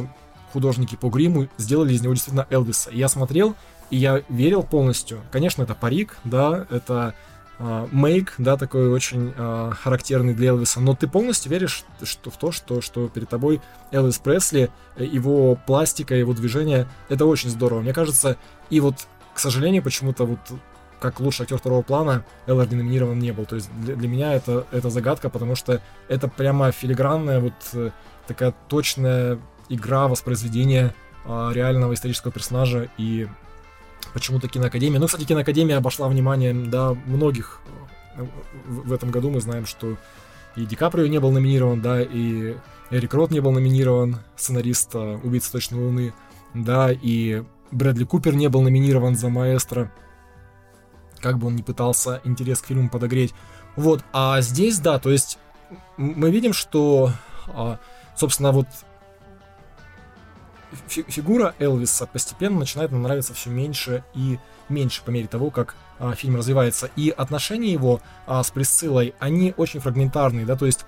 [0.54, 2.90] художники по гриму сделали из него действительно Элвиса.
[2.92, 3.56] Я смотрел,
[3.90, 5.22] и я верил полностью.
[5.32, 7.14] Конечно, это парик, да, это
[7.60, 12.52] мейк, да, такой очень uh, характерный для Элвиса, но ты полностью веришь что, в то,
[12.52, 13.62] что, что перед тобой
[13.92, 17.82] Элвис Пресли, э, его пластика, его движение, это очень здорово.
[17.82, 18.38] Мне кажется,
[18.70, 20.40] и вот, к сожалению, почему-то вот
[21.00, 23.46] как лучший актер второго плана Элларди номинирован не был.
[23.46, 27.92] То есть для, для меня это, это загадка, потому что это прямо филигранная, вот э,
[28.26, 29.38] такая точная
[29.70, 30.96] игра воспроизведения
[31.28, 33.28] uh, реального исторического персонажа, и
[34.12, 35.00] почему-то киноакадемия.
[35.00, 37.62] Ну, кстати, киноакадемия обошла внимание, да, многих
[38.66, 39.30] в этом году.
[39.30, 39.98] Мы знаем, что
[40.56, 42.56] и Ди Каприо не был номинирован, да, и
[42.90, 46.14] Эрик Рот не был номинирован, сценарист «Убийца точной луны»,
[46.56, 49.92] да, и Брэдли Купер не был номинирован за «Маэстро»,
[51.20, 53.34] как бы он ни пытался интерес к фильму подогреть.
[53.76, 55.38] Вот, а здесь, да, то есть
[55.98, 57.12] мы видим, что,
[57.48, 57.80] а,
[58.16, 58.68] собственно, вот
[60.88, 66.14] фигура Элвиса постепенно начинает нам нравиться все меньше и меньше по мере того, как а,
[66.14, 66.90] фильм развивается.
[66.96, 70.86] И отношения его а, с Присциллой, они очень фрагментарные, да, то есть,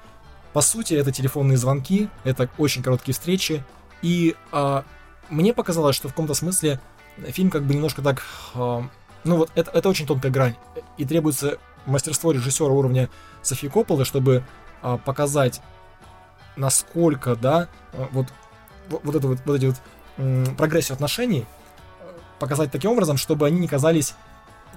[0.54, 3.64] по сути, это телефонные звонки, это очень короткие встречи,
[4.02, 4.84] и а,
[5.30, 6.80] мне показалось, что в каком-то смысле
[7.28, 8.24] фильм как бы немножко так...
[8.54, 8.84] А,
[9.24, 10.56] ну вот, это, это очень тонкая грань,
[10.98, 13.10] и требуется мастерство режиссера уровня
[13.42, 14.44] Софии Копполы, чтобы
[14.82, 15.62] а, показать,
[16.56, 18.28] насколько, да, а, вот,
[18.90, 19.76] вот, это вот, вот эти вот
[20.18, 21.46] м, прогрессию отношений
[22.40, 24.16] показать таким образом, чтобы они не казались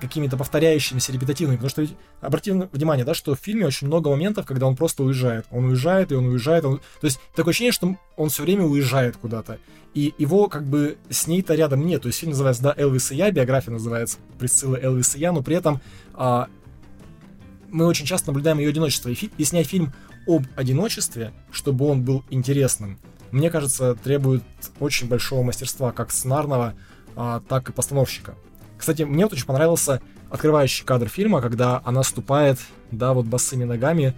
[0.03, 1.57] какими-то повторяющимися, репетативными.
[1.57, 5.03] Потому что ведь, обратите внимание, да, что в фильме очень много моментов, когда он просто
[5.03, 5.47] уезжает.
[5.51, 6.65] Он уезжает, и он уезжает.
[6.65, 6.79] Он...
[7.01, 9.59] То есть такое ощущение, что он все время уезжает куда-то.
[9.95, 12.03] И его как бы с ней-то рядом нет.
[12.03, 15.43] То есть фильм называется, да, Элвис и я, биография называется Присцилла Элвис и я, но
[15.43, 15.81] при этом
[16.15, 16.49] а,
[17.71, 19.09] мы очень часто наблюдаем ее одиночество.
[19.09, 19.93] И, фи- и снять фильм
[20.27, 22.99] об одиночестве, чтобы он был интересным,
[23.33, 24.43] мне кажется, требует
[24.79, 26.75] очень большого мастерства, как сценарного,
[27.17, 28.35] а, так и постановщика.
[28.83, 32.59] Кстати, мне вот очень понравился открывающий кадр фильма, когда она ступает,
[32.91, 34.13] да, вот босыми ногами,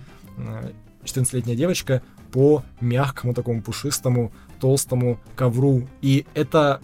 [1.05, 2.01] 14-летняя девочка,
[2.33, 5.87] по мягкому такому пушистому, толстому ковру.
[6.01, 6.81] И это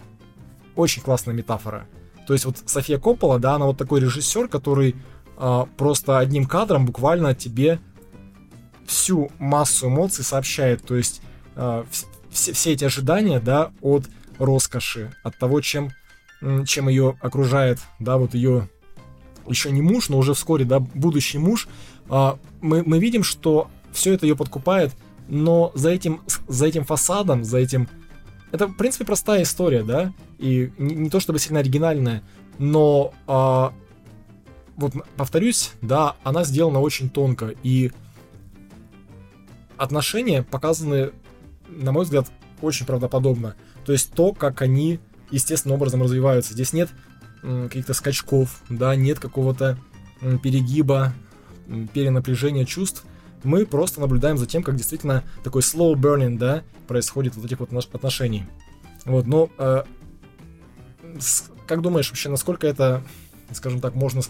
[0.75, 1.87] очень классная метафора.
[2.27, 4.95] То есть вот София Коппола, да, она вот такой режиссер, который
[5.37, 7.79] а, просто одним кадром буквально тебе
[8.85, 10.85] всю массу эмоций сообщает.
[10.85, 11.23] То есть
[11.55, 11.87] а,
[12.29, 14.05] все, все эти ожидания, да, от
[14.37, 15.89] роскоши, от того, чем
[16.65, 18.69] чем ее окружает, да, вот ее
[19.47, 21.67] еще не муж, но уже вскоре, да, будущий муж,
[22.09, 24.93] а, мы, мы видим, что все это ее подкупает,
[25.27, 27.87] но за этим, за этим фасадом, за этим...
[28.51, 32.23] Это, в принципе, простая история, да, и не, не то чтобы сильно оригинальная,
[32.57, 33.73] но, а,
[34.75, 37.91] вот повторюсь, да, она сделана очень тонко, и
[39.77, 41.11] отношения показаны,
[41.67, 43.55] на мой взгляд, очень правдоподобно.
[43.85, 44.99] То есть то, как они
[45.31, 46.53] естественным образом развиваются.
[46.53, 46.89] Здесь нет
[47.41, 49.77] каких-то скачков, да, нет какого-то
[50.43, 51.13] перегиба,
[51.93, 53.03] перенапряжения чувств.
[53.43, 57.73] Мы просто наблюдаем за тем, как действительно такой slow burning, да, происходит вот этих вот
[57.73, 58.45] отношений.
[59.05, 59.83] Вот, но э,
[61.65, 63.01] как думаешь вообще, насколько это,
[63.51, 64.21] скажем так, можно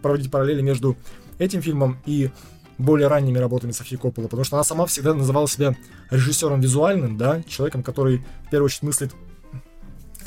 [0.00, 0.96] проводить параллели между
[1.38, 2.30] этим фильмом и
[2.78, 5.76] более ранними работами Софии Копполы, потому что она сама всегда называла себя
[6.10, 9.12] режиссером визуальным, да, человеком, который в первую очередь мыслит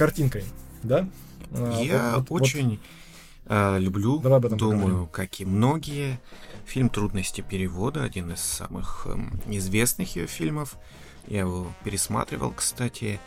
[0.02, 0.44] картинкой,
[0.82, 1.08] да?
[1.52, 2.80] А, Я вот, вот, очень вот.
[3.46, 5.08] Э, люблю, Давай об этом думаю, поговорим.
[5.10, 6.20] как и многие.
[6.66, 10.78] Фильм «Трудности перевода» один из самых э, известных ее фильмов.
[11.28, 13.20] Я его пересматривал, кстати,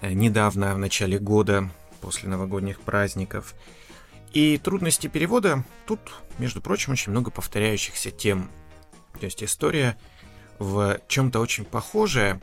[0.00, 3.54] э, недавно, в начале года, после новогодних праздников.
[4.32, 6.00] И трудности перевода тут,
[6.38, 8.50] между прочим, очень много повторяющихся тем.
[9.20, 9.96] То есть история
[10.58, 12.40] в чем-то очень похожая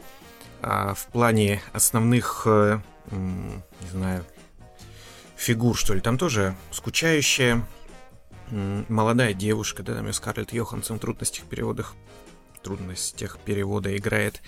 [0.62, 2.80] а, в плане основных э,
[3.12, 4.26] не знаю,
[5.36, 6.02] фигур, что ли.
[6.02, 7.66] Там тоже скучающая
[8.52, 11.96] молодая девушка, да, там ее Скарлетт Йоханссон в трудностях переводах,
[12.66, 14.42] трудностях перевода играет.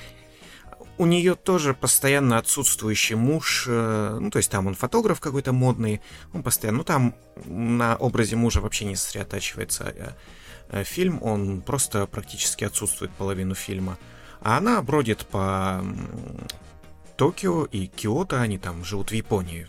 [0.98, 6.02] У нее тоже постоянно отсутствующий муж, э, ну, то есть там он фотограф какой-то модный,
[6.34, 7.16] он постоянно, ну, там
[7.46, 10.16] на образе мужа вообще не сосредотачивается а,
[10.70, 13.98] а фильм, он просто практически отсутствует половину фильма.
[14.42, 15.84] А она бродит по
[17.18, 19.68] Токио и Киото, они там живут в Японии.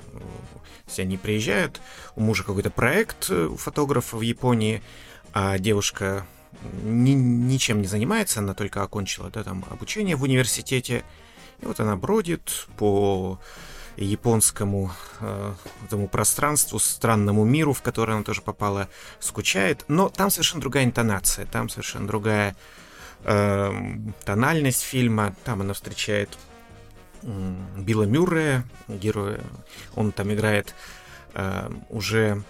[0.86, 1.80] Все они приезжают,
[2.14, 4.82] у мужа какой-то проект э, у фотографа в Японии,
[5.32, 6.26] а девушка
[6.82, 11.04] ни, ничем не занимается, она только окончила да, там, обучение в университете.
[11.60, 13.38] И вот она бродит по
[13.96, 15.52] японскому э,
[15.86, 19.84] этому пространству, странному миру, в который она тоже попала, скучает.
[19.88, 22.56] Но там совершенно другая интонация, там совершенно другая
[23.24, 23.72] э,
[24.24, 25.34] тональность фильма.
[25.44, 26.38] Там она встречает
[27.22, 29.40] Билла Мюррея, героя.
[29.94, 30.74] Он там играет
[31.34, 32.42] э, уже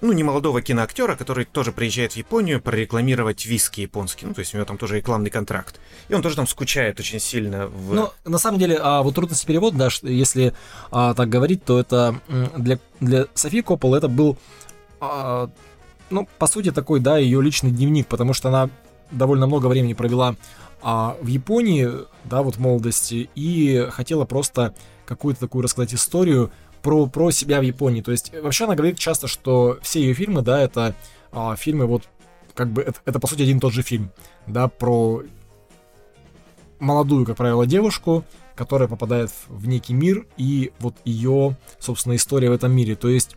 [0.00, 4.26] ну, не молодого киноактера, который тоже приезжает в Японию прорекламировать виски японский.
[4.26, 5.78] Ну, то есть у него там тоже рекламный контракт.
[6.08, 7.66] И он тоже там скучает очень сильно.
[7.66, 7.94] В...
[7.94, 10.54] Ну, на самом деле, а, вот трудности перевода, да, если
[10.90, 12.20] а, так говорить, то это
[12.56, 14.38] для, для Софии Копполы это был,
[15.00, 15.50] а,
[16.08, 18.70] ну, по сути, такой, да, ее личный дневник, потому что она
[19.10, 20.36] довольно много времени провела
[20.82, 21.88] а в Японии,
[22.24, 24.74] да, вот в молодости, и хотела просто
[25.06, 26.50] какую-то такую рассказать историю
[26.82, 28.00] про, про себя в Японии.
[28.02, 30.94] То есть, вообще она говорит часто, что все ее фильмы, да, это
[31.32, 32.04] а, фильмы вот,
[32.54, 34.10] как бы, это, это по сути один и тот же фильм,
[34.46, 35.22] да, про
[36.78, 42.54] молодую, как правило, девушку, которая попадает в некий мир, и вот ее, собственно, история в
[42.54, 42.96] этом мире.
[42.96, 43.36] То есть,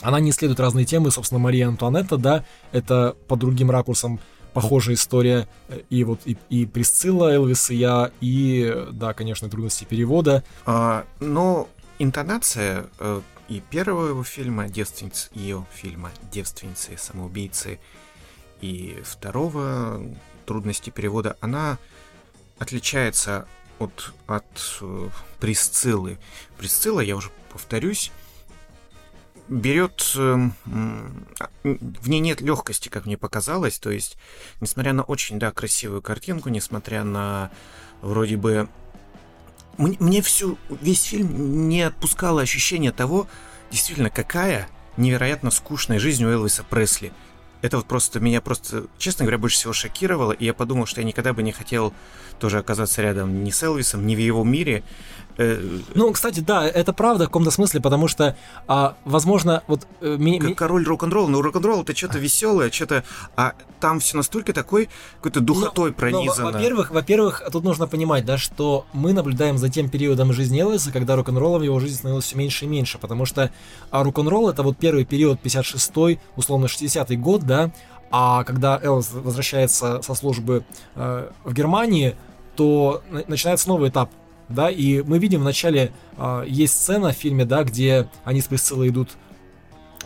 [0.00, 4.20] она не исследует разные темы, собственно, Мария Антуанетта, да, это по другим ракурсам
[4.52, 5.48] похожая история,
[5.90, 10.44] и вот и, и Присцилла Элвис и я, и, да, конечно, трудности перевода.
[10.66, 17.78] А, но интонация э, и первого его фильма «Девственница», ее фильма «Девственницы самоубийцы»,
[18.60, 20.02] и второго
[20.46, 21.78] «Трудности перевода», она
[22.58, 23.46] отличается
[23.78, 24.44] от, от
[24.80, 25.08] э,
[25.40, 26.18] Присциллы.
[26.58, 28.10] Присцилла, я уже повторюсь,
[29.48, 30.12] берет...
[30.16, 30.50] Э,
[31.62, 33.78] в ней нет легкости, как мне показалось.
[33.78, 34.16] То есть,
[34.60, 37.50] несмотря на очень, да, красивую картинку, несмотря на
[38.00, 38.68] вроде бы...
[39.76, 43.28] Мне всю, весь фильм не отпускало ощущение того,
[43.70, 47.12] действительно, какая невероятно скучная жизнь у Элвиса Пресли.
[47.60, 51.06] Это вот просто меня просто, честно говоря, больше всего шокировало, и я подумал, что я
[51.06, 51.92] никогда бы не хотел
[52.38, 54.84] тоже оказаться рядом ни с Элвисом, ни в его мире.
[55.38, 55.56] Э,
[55.94, 59.86] ну, кстати, да, это правда в каком-то смысле, потому что, а, возможно, вот...
[60.00, 63.04] Э, ми, как король рок-н-ролла, но рок-н-ролл это что-то веселое, что-то...
[63.36, 66.50] А там все настолько такой какой-то духотой но, пронизано.
[66.50, 70.90] Но, во-первых, во-первых, тут нужно понимать, да, что мы наблюдаем за тем периодом жизни Элвиса,
[70.90, 73.52] когда рок-н-ролла в его жизни становилось все меньше и меньше, потому что
[73.92, 77.72] а рок-н-ролл это вот первый период, 56-й, условно 60-й год, да,
[78.12, 82.14] а когда Элвис возвращается со службы э, в Германии,
[82.54, 84.10] то начинается новый этап
[84.48, 88.46] да, и мы видим в начале э, есть сцена в фильме, да, где они с
[88.46, 89.10] Присциллой идут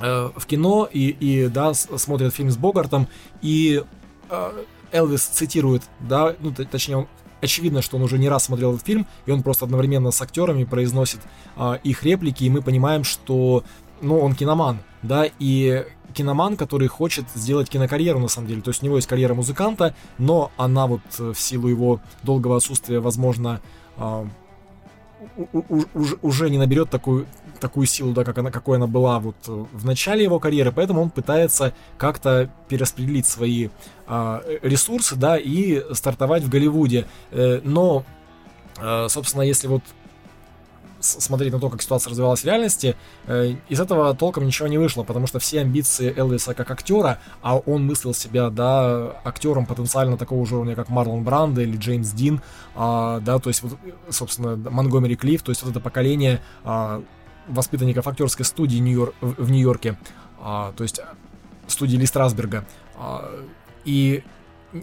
[0.00, 3.08] э, в кино и, и, да, смотрят фильм с Богартом,
[3.40, 3.82] и
[4.28, 7.08] э, Элвис цитирует, да, ну, точнее, он
[7.40, 10.64] очевидно, что он уже не раз смотрел этот фильм, и он просто одновременно с актерами
[10.64, 11.20] произносит
[11.56, 13.64] э, их реплики, и мы понимаем, что,
[14.00, 18.62] ну, он киноман, да, и киноман, который хочет сделать кинокарьеру на самом деле.
[18.62, 23.00] То есть у него есть карьера музыканта, но она вот в силу его долгого отсутствия,
[23.00, 23.60] возможно,
[23.96, 24.26] а,
[26.22, 27.26] уже не наберет такую,
[27.60, 31.10] такую силу, да, как она, какой она была вот в начале его карьеры, поэтому он
[31.10, 33.68] пытается как-то перераспределить свои
[34.06, 37.06] а, ресурсы, да, и стартовать в Голливуде.
[37.30, 38.04] Э, но,
[38.78, 39.82] а, собственно, если вот
[41.02, 45.02] смотреть на то, как ситуация развивалась в реальности, э, из этого толком ничего не вышло,
[45.02, 50.46] потому что все амбиции Элвиса как актера, а он мыслил себя, да, актером потенциально такого
[50.46, 52.40] же уровня, как Марлон Брандо или Джеймс Дин,
[52.74, 53.78] а, да, то есть, вот,
[54.10, 57.02] собственно, Монгомери Клифф, то есть вот это поколение а,
[57.48, 59.98] воспитанников актерской студии Нью-Йорк, в Нью-Йорке,
[60.40, 61.00] а, то есть
[61.66, 62.64] студии Ли Страсберга.
[62.96, 63.28] А,
[63.84, 64.22] и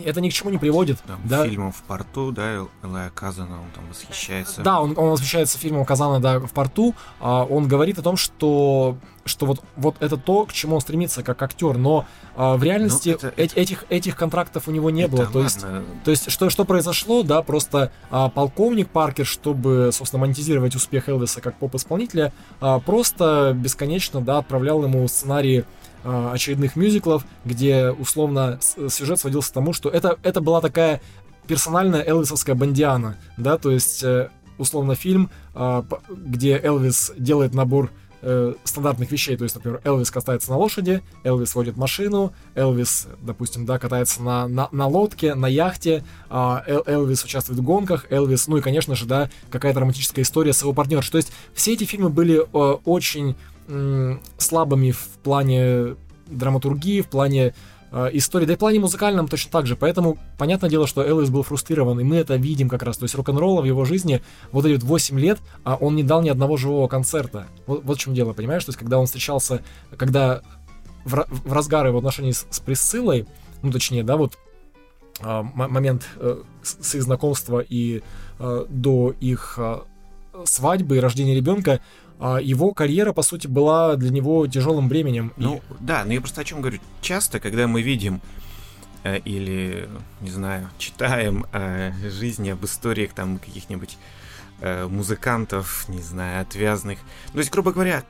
[0.06, 1.00] это ни к чему не приводит.
[1.02, 1.46] Там, да.
[1.46, 4.62] Фильмом в порту, да, Элая Казана, он там восхищается.
[4.62, 6.96] Да, он, он восхищается фильмом Казана, да, в порту.
[7.20, 11.24] А, он говорит о том, что, что вот, вот это то, к чему он стремится
[11.24, 15.04] как актер, но а, в реальности ну, это, э- этих, этих контрактов у него не
[15.04, 15.28] это было.
[15.28, 15.66] То есть,
[16.04, 21.42] то есть что, что произошло, да, просто а, полковник Паркер, чтобы, собственно, монетизировать успех Элвиса
[21.42, 25.66] как поп-исполнителя, а, просто бесконечно, да, отправлял ему сценарии
[26.04, 31.02] Э, очередных мюзиклов, где условно сюжет сводился к тому, что это, это была такая
[31.46, 37.92] персональная элвисовская бандиана, да, то есть э, условно фильм, э, где Элвис делает набор
[38.66, 43.80] стандартных вещей, то есть, например, Элвис катается на лошади, Элвис водит машину, Элвис, допустим, да,
[43.80, 48.62] катается на, на, на лодке, на яхте, а, Элвис участвует в гонках, Элвис, ну и,
[48.62, 51.12] конечно же, да, какая-то романтическая история с его партнершей.
[51.14, 53.38] То есть все эти фильмы были очень
[54.38, 55.96] слабыми в плане
[56.28, 57.54] драматургии, в плане
[57.92, 59.76] э, истории, да и в плане музыкальном точно так же.
[59.76, 62.98] Поэтому, понятное дело, что Элвис был фрустрирован, и мы это видим как раз.
[62.98, 66.30] То есть рок-н-ролла в его жизни вот вот 8 лет, а он не дал ни
[66.30, 67.48] одного живого концерта.
[67.68, 68.64] Вот, вот в чем дело, понимаешь?
[68.66, 69.64] То есть когда он встречался,
[69.98, 70.42] когда
[71.06, 73.28] в, в разгар его отношений с, с Присциллой,
[73.62, 74.38] ну точнее, да, вот
[75.22, 78.02] э, момент э, с, их знакомства и
[78.40, 79.80] э, до их э,
[80.46, 81.80] свадьбы и рождения ребенка, а,
[82.20, 85.34] его карьера, по сути, была для него тяжелым бременем.
[85.38, 85.60] Ну, и...
[85.80, 86.80] да, но я просто о чем говорю.
[87.02, 88.22] Часто, когда мы видим
[89.04, 89.90] э, или,
[90.22, 93.98] не знаю, читаем о жизни, об историях там каких-нибудь
[94.62, 97.00] э, музыкантов, не знаю, отвязных.
[97.32, 98.04] То есть, грубо говоря,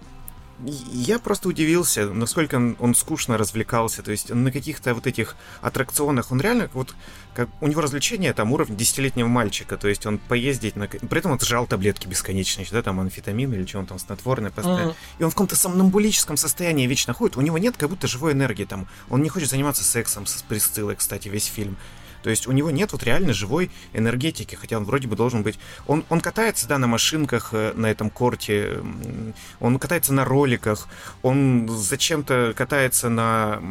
[0.66, 4.04] я просто удивился, насколько он, он скучно развлекался.
[4.04, 6.96] То есть на каких-то вот этих аттракционах он реально вот
[7.34, 9.78] как у него развлечения там уровень десятилетнего мальчика.
[9.78, 10.88] То есть он поездить на...
[10.88, 14.92] При этом он сжал таблетки бесконечно, да, там амфетамин или что он там снотворное постоянно.
[14.92, 15.20] Mm-hmm.
[15.20, 17.38] И он в каком-то сомнамбулическом состоянии вечно ходит.
[17.38, 18.88] У него нет как будто живой энергии там.
[19.10, 21.78] Он не хочет заниматься сексом с Присциллой, кстати, весь фильм.
[22.24, 25.60] То есть у него нет вот реально живой энергетики, хотя он вроде бы должен быть...
[25.88, 28.82] Он, он катается, да, на машинках э, на этом корте,
[29.60, 30.88] он катается на роликах,
[31.22, 33.62] он зачем-то катается на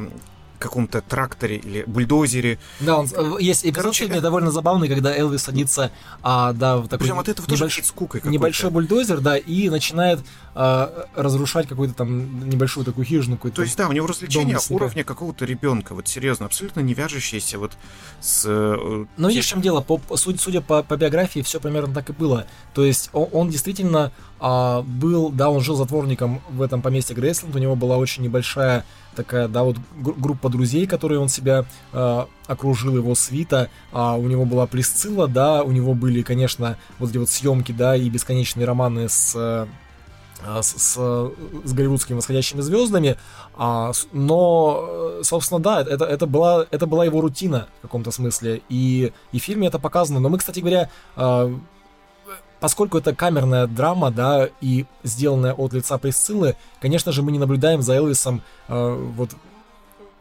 [0.59, 2.59] каком-то тракторе или бульдозере.
[2.81, 5.91] Да, он, э, есть эпизод Короче, фильме довольно забавный, когда Элвис садится,
[6.23, 7.77] а, да, в такой Причем от этого небольш...
[7.77, 10.21] тоже скукой небольшой бульдозер, да, и начинает
[10.55, 13.37] а, разрушать какую-то там небольшую такую хижину.
[13.37, 17.59] Какую-то То есть, да, у него развлечение уровня какого-то ребенка, вот серьезно, абсолютно не вяжущееся
[17.59, 17.73] вот
[18.21, 18.45] с...
[18.47, 22.11] Э, Но видишь, в чем дело, по, судя, судя по, по биографии, все примерно так
[22.11, 22.47] и было.
[22.75, 27.55] То есть, он, он действительно а, был, да, он жил затворником в этом поместье Грейсленд,
[27.55, 28.85] у него была очень небольшая
[29.15, 34.45] такая, да, вот группа друзей, которые он себя э, окружил, его свита, а у него
[34.45, 39.09] была Присцилла, да, у него были, конечно, вот эти вот съемки, да, и бесконечные романы
[39.09, 39.67] с э,
[40.63, 40.95] с, с,
[41.65, 43.17] с голливудскими восходящими звездами,
[43.57, 49.13] а, но, собственно, да, это, это, была, это была его рутина в каком-то смысле, и,
[49.33, 50.21] и в фильме это показано.
[50.21, 51.53] Но мы, кстати говоря, а,
[52.61, 57.83] поскольку это камерная драма, да, и сделанная от лица Присциллы, конечно же, мы не наблюдаем
[57.83, 59.31] за Элвисом э, вот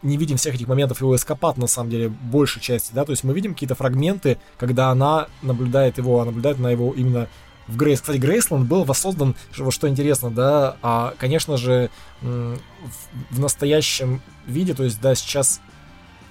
[0.04, 3.24] не видим всех этих моментов его эскапат, на самом деле, большей части, да, то есть
[3.24, 7.28] мы видим какие-то фрагменты, когда она наблюдает его, а наблюдает на его именно
[7.68, 8.00] в Грейс.
[8.00, 11.90] Кстати, Грейсланд был воссоздан, что, что интересно, да, а, конечно же,
[12.22, 15.60] в настоящем виде, то есть, да, сейчас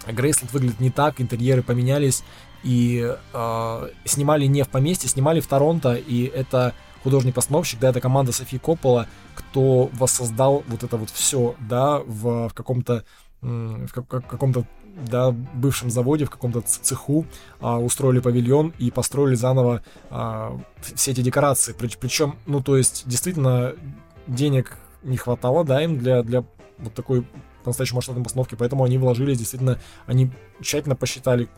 [0.06, 2.22] Грейсланд выглядит не так, интерьеры поменялись,
[2.66, 8.32] и э, снимали не в поместье, снимали в Торонто, и это художник-постановщик, да, это команда
[8.32, 9.06] Софии Коппола,
[9.36, 13.04] кто воссоздал вот это вот все, да, в, в каком-то
[13.40, 17.26] в каком-то да, бывшем заводе, в каком-то цеху
[17.60, 21.74] а, устроили павильон и построили заново а, все эти декорации.
[21.78, 23.74] Причем, ну, то есть, действительно,
[24.26, 26.44] денег не хватало, да, им для, для
[26.78, 27.24] вот такой
[27.62, 30.30] по-настоящему масштабной постановки, поэтому они вложились, действительно, они
[30.62, 31.48] тщательно посчитали,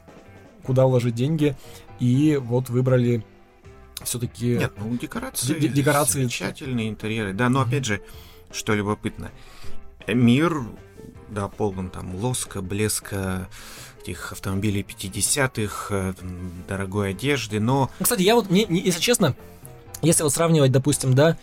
[0.69, 1.57] куда вложить деньги,
[1.99, 3.25] и вот выбрали
[4.05, 4.59] все-таки...
[4.59, 6.21] Нет, ну декорации, декорации...
[6.21, 8.03] замечательные интерьеры, да, но опять же,
[8.53, 9.31] что любопытно,
[10.07, 10.63] мир,
[11.31, 13.49] да, полон там лоска, блеска,
[14.03, 16.13] этих автомобилей 50-х, э,
[16.69, 17.91] дорогой одежды, но...
[17.99, 19.35] Кстати, я вот, не, не, если честно,
[20.03, 21.39] если вот сравнивать, допустим, да,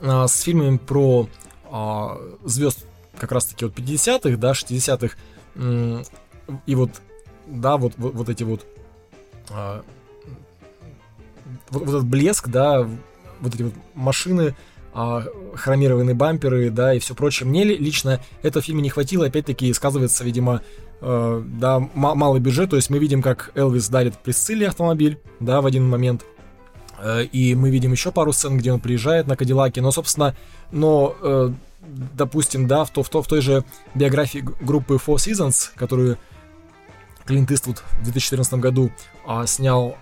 [0.00, 1.28] а, с фильмами про
[1.70, 2.86] а, звезд
[3.18, 5.16] как раз-таки вот 50-х, да, 60-х,
[6.64, 6.90] и вот
[7.50, 8.66] да, вот, вот, вот эти вот,
[9.50, 9.82] а,
[11.70, 12.86] вот, вот этот блеск, да,
[13.40, 14.54] вот эти вот машины,
[14.92, 15.24] а,
[15.54, 17.48] хромированные бамперы, да, и все прочее.
[17.48, 20.62] Мне лично этого фильма не хватило, опять-таки сказывается, видимо,
[21.00, 25.66] э, да, малый бюджет, то есть мы видим, как Элвис дарит Присцилле автомобиль, да, в
[25.66, 26.24] один момент,
[26.98, 30.34] э, и мы видим еще пару сцен, где он приезжает на Кадиллаке, но, собственно,
[30.72, 35.70] но, э, допустим, да, в, то, в, то, в той же биографии группы Four Seasons,
[35.76, 36.18] которую
[37.30, 38.90] Клинт Иствуд в 2014 году
[39.24, 39.96] а, снял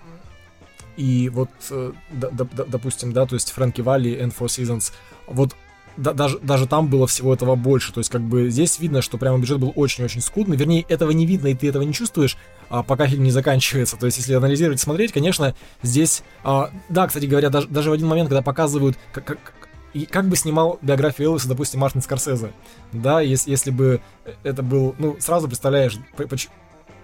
[0.97, 4.91] и вот, э, д- д- допустим, да, то есть Фрэнки Валли and Four Seasons,
[5.27, 5.55] вот
[5.95, 7.93] да, даже, даже там было всего этого больше.
[7.93, 10.57] То есть, как бы здесь видно, что прямо бюджет был очень-очень скудный.
[10.57, 12.35] Вернее, этого не видно, и ты этого не чувствуешь,
[12.69, 13.95] а, пока фильм не заканчивается.
[13.95, 15.53] То есть, если анализировать смотреть, конечно,
[15.83, 16.23] здесь.
[16.43, 19.53] А, да, кстати говоря, даже, даже в один момент, когда показывают, как, как,
[19.93, 22.53] и как бы снимал биографию Элвиса, допустим, Мартин Скорсезе,
[22.91, 24.01] да, если, если бы
[24.43, 25.97] это был, ну, сразу представляешь,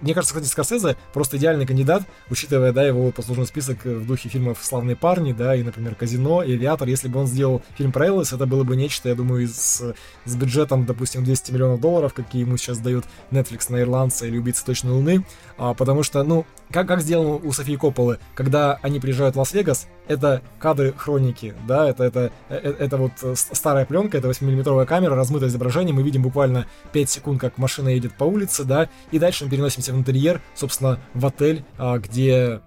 [0.00, 4.58] мне кажется, кстати, Скорсезе просто идеальный кандидат, учитывая, да, его послужный список в духе фильмов
[4.62, 6.88] «Славные парни», да, и, например, «Казино», и «Авиатор».
[6.88, 9.94] Если бы он сделал фильм про Элвис, это было бы нечто, я думаю, с,
[10.24, 14.64] с бюджетом, допустим, 200 миллионов долларов, какие ему сейчас дают Netflix на «Ирландца» или «Убийца
[14.64, 15.24] точной луны»,
[15.56, 19.86] а, потому что, ну, как, как сделано у Софии Копполы, когда они приезжают в Лас-Вегас,
[20.08, 25.48] это кадры хроники, да, это, это, это, это вот старая пленка, это 8-миллиметровая камера, размытое
[25.48, 29.50] изображение, мы видим буквально 5 секунд, как машина едет по улице, да, и дальше мы
[29.50, 32.60] переносимся в интерьер, собственно, в отель, а, где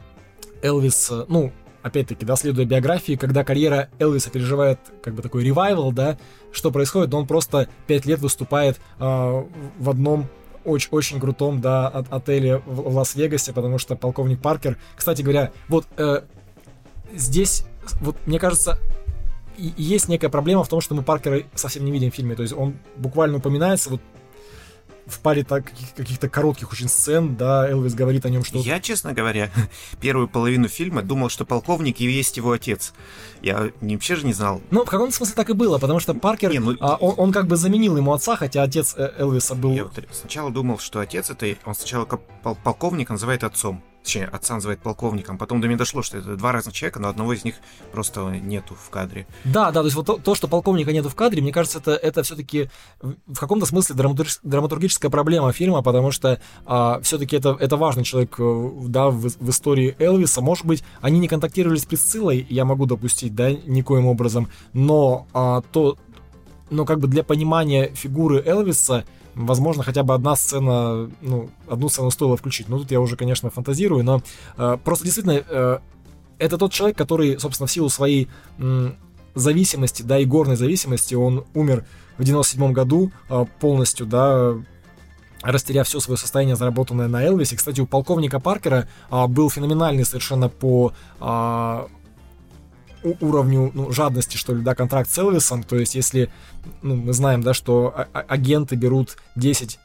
[0.62, 6.18] Элвис, ну, опять-таки, да, следуя биографии, когда карьера Элвиса переживает как бы такой ревайвал, да,
[6.52, 9.04] что происходит, он просто 5 лет выступает э,
[9.80, 10.28] в одном
[10.66, 15.86] очень, очень крутом, да, от, отеле в, Лас-Вегасе, потому что полковник Паркер, кстати говоря, вот
[15.98, 16.22] э,
[17.14, 17.64] здесь,
[18.01, 18.78] вот мне кажется,
[19.57, 22.53] есть некая проблема в том, что мы Паркера совсем не видим в фильме, то есть
[22.53, 24.01] он буквально упоминается вот
[25.10, 29.14] в паре так, каких-то коротких очень сцен, да, Элвис говорит о нем что Я, честно
[29.14, 29.49] говоря,
[29.99, 32.93] первую половину фильма думал, что полковник и есть его отец.
[33.41, 34.62] Я вообще же не знал.
[34.70, 36.76] Ну, в каком-то смысле так и было, потому что Паркер, не, ну...
[36.80, 39.74] а, он, он как бы заменил ему отца, хотя отец э, Элвиса был...
[39.74, 41.55] Я вот сначала думал, что отец это...
[41.66, 45.38] Он сначала полковник называет отцом точнее, отца называет полковником.
[45.38, 47.55] Потом до меня дошло, что это два разных человека, но одного из них
[47.91, 49.28] просто нету в кадре.
[49.43, 51.91] Да, да, то есть вот то, то что полковника нету в кадре, мне кажется, это,
[51.91, 53.95] это все-таки в каком-то смысле
[54.41, 59.49] драматургическая проблема фильма, потому что а, все-таки это, это важный человек э, да, в, в
[59.51, 60.41] истории Элвиса.
[60.41, 65.62] Может быть, они не контактировали с Присциллой, я могу допустить, да, никоим образом, но а,
[65.72, 65.97] то,
[66.72, 69.05] но как бы для понимания фигуры Элвиса
[69.46, 72.70] возможно, хотя бы одна сцена, ну, одну сцену стоило включить.
[72.70, 74.22] Ну, тут я уже, конечно, фантазирую, но
[74.58, 75.80] э, просто действительно, э,
[76.38, 78.28] это тот человек, который, собственно, в силу своей
[78.58, 78.96] м,
[79.36, 81.86] зависимости, да, и горной зависимости, он умер
[82.18, 84.56] в 97 году э, полностью, да,
[85.42, 87.56] растеряв все свое состояние, заработанное на Элвисе.
[87.56, 91.88] Кстати, у полковника Паркера а, был феноменальный совершенно по а,
[93.04, 95.64] уровню ну, жадности, что ли, да, контракт с Элвисом.
[95.64, 96.32] То есть, если
[96.82, 99.80] ну, мы знаем, да, что а- а- агенты берут 10,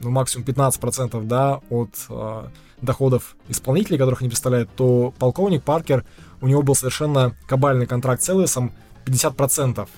[0.00, 2.50] ну, максимум 15%, да, от а,
[2.80, 6.04] доходов исполнителей, которых они представляют, то полковник Паркер,
[6.40, 8.72] у него был совершенно кабальный контракт с Элвисом
[9.06, 9.88] 50%.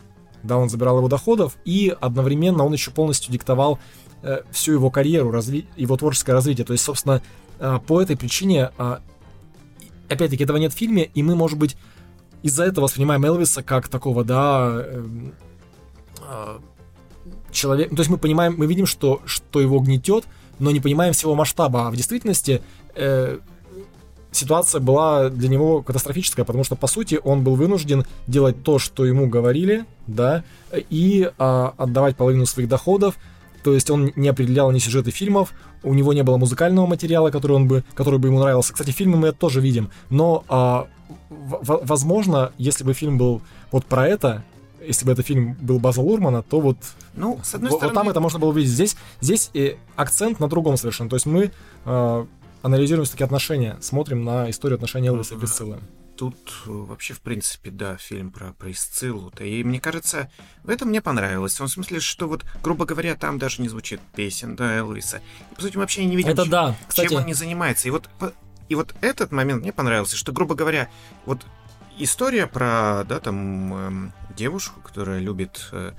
[0.42, 3.78] Да, он забирал его доходов, и одновременно он еще полностью диктовал
[4.22, 5.66] э, всю его карьеру, разви...
[5.76, 6.64] его творческое развитие.
[6.64, 7.20] То есть, собственно,
[7.58, 8.98] э, по этой причине, э,
[10.08, 11.76] опять-таки, этого нет в фильме, и мы, может быть,
[12.42, 15.04] из-за этого воспринимаем Элвиса как такого, да, э,
[16.28, 16.58] э,
[17.52, 17.90] человек.
[17.90, 20.24] То есть мы понимаем, мы видим, что, что его гнетет,
[20.58, 21.88] но не понимаем всего масштаба.
[21.88, 22.62] А в действительности
[22.94, 23.38] э,
[24.32, 29.04] ситуация была для него катастрофическая, потому что, по сути, он был вынужден делать то, что
[29.04, 33.16] ему говорили, да, и э, отдавать половину своих доходов.
[33.62, 37.52] То есть он не определял ни сюжеты фильмов, у него не было музыкального материала, который,
[37.52, 38.72] он бы, который бы ему нравился.
[38.72, 39.90] Кстати, фильмы мы это тоже видим.
[40.08, 44.44] Но э, возможно, если бы фильм был вот про это,
[44.80, 46.78] если бы это фильм был База Лурмана, то вот,
[47.14, 47.94] ну, с одной вот, стороны...
[47.94, 48.70] вот там это можно было увидеть.
[48.70, 51.10] Здесь, здесь и акцент на другом совершенно.
[51.10, 51.50] То есть мы
[51.84, 52.26] э,
[52.62, 55.78] анализируем все-таки отношения, смотрим на историю отношений Элвиса и Присциллы.
[56.16, 56.36] Тут
[56.66, 59.32] э, вообще, в принципе, да, фильм про Присциллу.
[59.40, 60.30] И мне кажется,
[60.64, 61.58] в этом мне понравилось.
[61.58, 65.20] В смысле, что вот, грубо говоря, там даже не звучит песен, да, Элвиса.
[65.50, 66.76] И, по сути, мы вообще не видим, это чем, да.
[66.86, 67.08] Кстати...
[67.08, 67.88] чем он не занимается.
[67.88, 68.08] И вот
[68.70, 70.88] и вот этот момент мне понравился, что, грубо говоря,
[71.26, 71.44] вот
[71.98, 75.92] история про, да, там, э, девушку, которая любит э,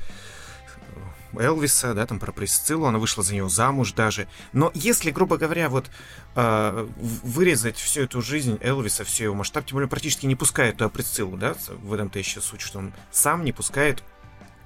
[1.34, 4.30] Элвиса, да, там про Присциллу, она вышла за него замуж даже.
[4.54, 5.92] Но если, грубо говоря, вот
[6.36, 10.88] э, вырезать всю эту жизнь Элвиса, все его масштаб, тем более практически не пускает туда
[10.88, 14.02] Присциллу, да, в этом-то еще суть, что он сам не пускает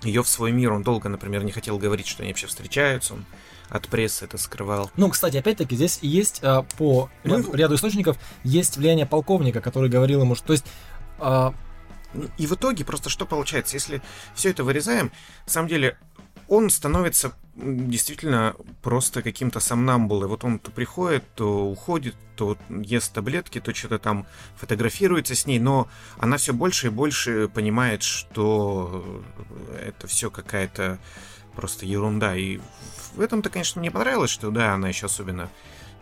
[0.04, 0.74] ее в свой мир.
[0.74, 3.16] Он долго, например, не хотел говорить, что они вообще встречаются.
[3.16, 3.26] Он
[3.70, 4.92] от прессы это скрывал.
[4.96, 9.90] Ну, кстати, опять-таки, здесь есть а, по ну, ряду, ряду источников есть влияние полковника, который
[9.90, 10.66] говорил ему, что то есть
[11.20, 11.54] а...
[12.38, 14.02] И в итоге просто что получается, если
[14.36, 15.12] все это вырезаем,
[15.46, 15.98] на самом деле
[16.48, 20.28] он становится действительно просто каким-то сомнамбулой.
[20.28, 25.60] Вот он то приходит, то уходит, то ест таблетки, то что-то там фотографируется с ней,
[25.60, 25.88] но
[26.18, 29.24] она все больше и больше понимает, что
[29.82, 31.00] это все какая-то
[31.56, 32.36] просто ерунда.
[32.36, 32.60] И
[33.16, 35.50] в этом-то, конечно, мне понравилось, что да, она еще особенно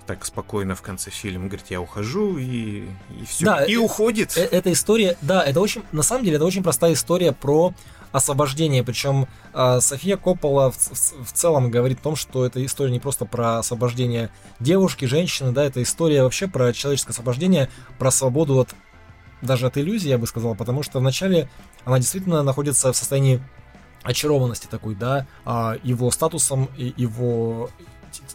[0.05, 3.45] так спокойно в конце фильма говорит, я ухожу, и, и все.
[3.45, 4.37] Да, и э, уходит.
[4.37, 7.73] Э, эта история, да, это очень, на самом деле, это очень простая история про
[8.11, 8.83] освобождение.
[8.83, 12.99] Причем э, София Коппола в, в, в целом говорит о том, что это история не
[12.99, 14.29] просто про освобождение
[14.59, 18.75] девушки, женщины, да, это история вообще про человеческое освобождение, про свободу от
[19.41, 21.49] даже от иллюзии, я бы сказал, потому что вначале
[21.83, 23.41] она действительно находится в состоянии
[24.03, 27.69] очарованности такой, да, а, его статусом, его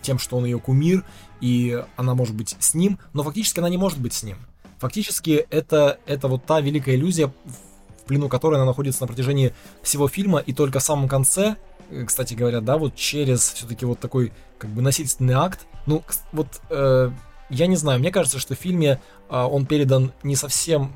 [0.03, 1.05] тем, что он ее кумир,
[1.41, 4.39] и она может быть с ним, но фактически она не может быть с ним.
[4.79, 9.53] Фактически это, это вот та великая иллюзия, в плену которой она находится на протяжении
[9.83, 11.57] всего фильма, и только в самом конце,
[11.91, 16.03] э, кстати говоря, да, вот через все-таки вот такой как бы насильственный акт, ну,
[16.33, 17.11] вот э,
[17.51, 20.93] я не знаю, мне кажется, что в фильме э, он передан не совсем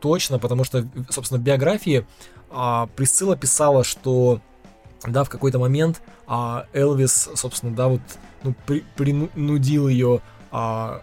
[0.00, 2.06] точно, потому что, собственно, в биографии
[2.50, 4.40] а, Присцилла писала, что
[5.06, 8.00] да, в какой-то момент а, Элвис, собственно, да, вот
[8.42, 10.20] ну, при, принудил ее
[10.50, 11.02] а,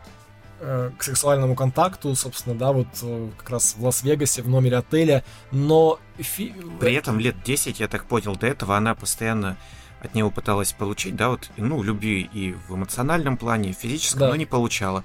[0.60, 5.24] э, к сексуальному контакту, собственно, да, вот э, как раз в Лас-Вегасе, в номере отеля,
[5.52, 6.00] но...
[6.18, 6.56] Фи...
[6.80, 9.58] При этом лет 10, я так понял, до этого она постоянно
[10.02, 14.20] от него пыталась получить, да, вот, ну, любви и в эмоциональном плане, и в физическом,
[14.22, 14.30] да.
[14.30, 15.04] но не получала.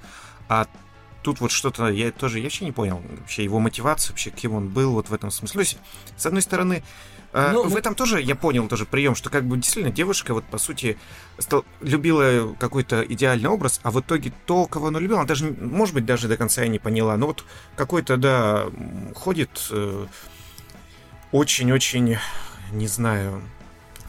[0.49, 0.65] А
[1.21, 4.69] тут вот что-то, я тоже я вообще не понял, вообще его мотивацию, вообще кем он
[4.69, 5.65] был вот в этом смысле.
[6.17, 6.83] С одной стороны,
[7.33, 10.45] э, ну, в этом тоже я понял тоже прием, что как бы действительно девушка вот
[10.45, 10.97] по сути
[11.37, 15.93] стал, любила какой-то идеальный образ, а в итоге то, кого она любила, она даже, может
[15.93, 17.17] быть, даже до конца и не поняла.
[17.17, 17.45] Но вот
[17.75, 18.67] какой-то, да,
[19.15, 20.05] ходит э,
[21.31, 22.17] очень-очень,
[22.71, 23.41] не знаю,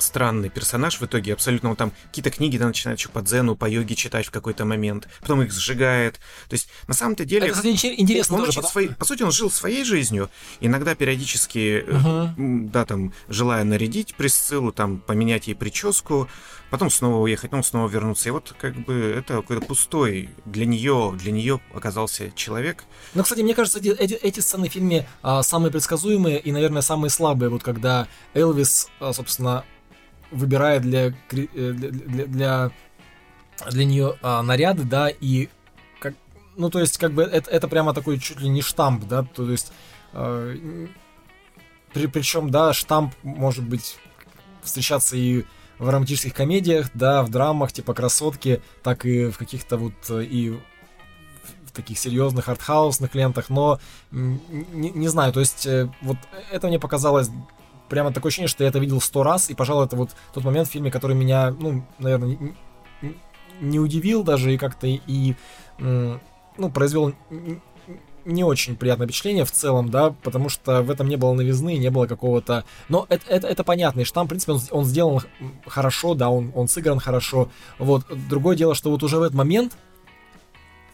[0.02, 3.68] странный персонаж в итоге, абсолютно он там какие-то книги да, начинает еще по дзену, по
[3.68, 6.14] йоге читать в какой-то момент, потом их сжигает.
[6.48, 7.46] То есть, на самом-то деле...
[7.46, 8.72] Это, кстати, интересно он тоже, потому...
[8.72, 10.30] своей, По сути, он жил своей жизнью,
[10.60, 12.70] иногда периодически, uh-huh.
[12.70, 16.28] да, там, желая нарядить Присциллу, там, поменять ей прическу,
[16.70, 18.28] потом снова уехать, потом снова вернуться.
[18.28, 22.84] И вот как бы это какой-то пустой для нее, для нее оказался человек.
[23.14, 26.82] Ну, кстати, мне кажется, эти, эти, эти сцены в фильме а, самые предсказуемые и, наверное,
[26.82, 27.50] самые слабые.
[27.50, 29.64] Вот когда Элвис, а, собственно,
[30.30, 32.70] выбирает для, э, для, для, для,
[33.70, 35.48] для нее а, наряды, да, и
[35.98, 36.14] как,
[36.56, 39.50] ну, то есть, как бы, это, это прямо такой чуть ли не штамп, да, то
[39.50, 39.72] есть,
[40.12, 40.86] э,
[41.92, 43.98] при, причем, да, штамп может быть
[44.62, 45.44] встречаться и
[45.78, 50.60] в романтических комедиях, да, в драмах типа «Красотки», так и в каких-то вот и
[51.64, 56.18] в таких серьезных артхаусных лентах, но не, не знаю, то есть э, вот
[56.50, 57.30] это мне показалось
[57.90, 60.68] прямо такое ощущение, что я это видел сто раз, и, пожалуй, это вот тот момент
[60.68, 62.38] в фильме, который меня, ну, наверное,
[63.60, 65.34] не, удивил даже и как-то и,
[65.78, 67.12] ну, произвел
[68.24, 71.90] не очень приятное впечатление в целом, да, потому что в этом не было новизны, не
[71.90, 72.64] было какого-то...
[72.88, 75.20] Но это, это, это понятно, и штамм, в принципе, он, он сделан
[75.66, 77.50] хорошо, да, он, он сыгран хорошо.
[77.78, 79.72] Вот, другое дело, что вот уже в этот момент,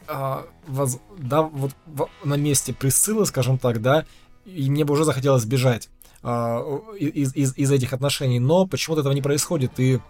[0.07, 4.07] а, воз, да, вот в, на месте присылы, скажем так, да,
[4.45, 5.89] и мне бы уже захотелось бежать
[6.27, 10.01] из, из, из этих отношений, но почему-то этого не происходит, и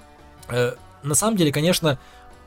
[0.49, 1.99] э, на самом деле, конечно,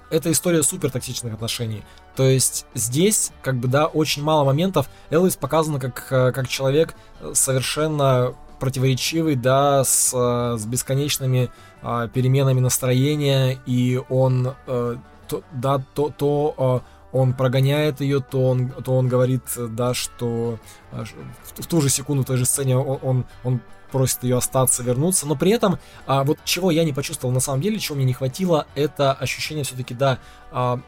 [0.10, 1.84] это история супер токсичных отношений.
[2.16, 4.90] То есть здесь, как бы, да, очень мало моментов.
[5.12, 6.96] Элвис показан как, э, как человек
[7.34, 11.50] совершенно противоречивый, да, с, э, с бесконечными
[11.82, 14.98] а, переменами настроения, и он, а,
[15.28, 16.82] то, да, то, то а,
[17.12, 20.60] он прогоняет ее, то он, то он говорит, да, что
[20.92, 21.06] а,
[21.44, 25.28] в, ту же секунду, в той же сцене он, он, он просит ее остаться, вернуться,
[25.28, 28.14] но при этом а, вот чего я не почувствовал на самом деле, чего мне не
[28.14, 30.20] хватило, это ощущение все-таки, да,
[30.52, 30.80] а,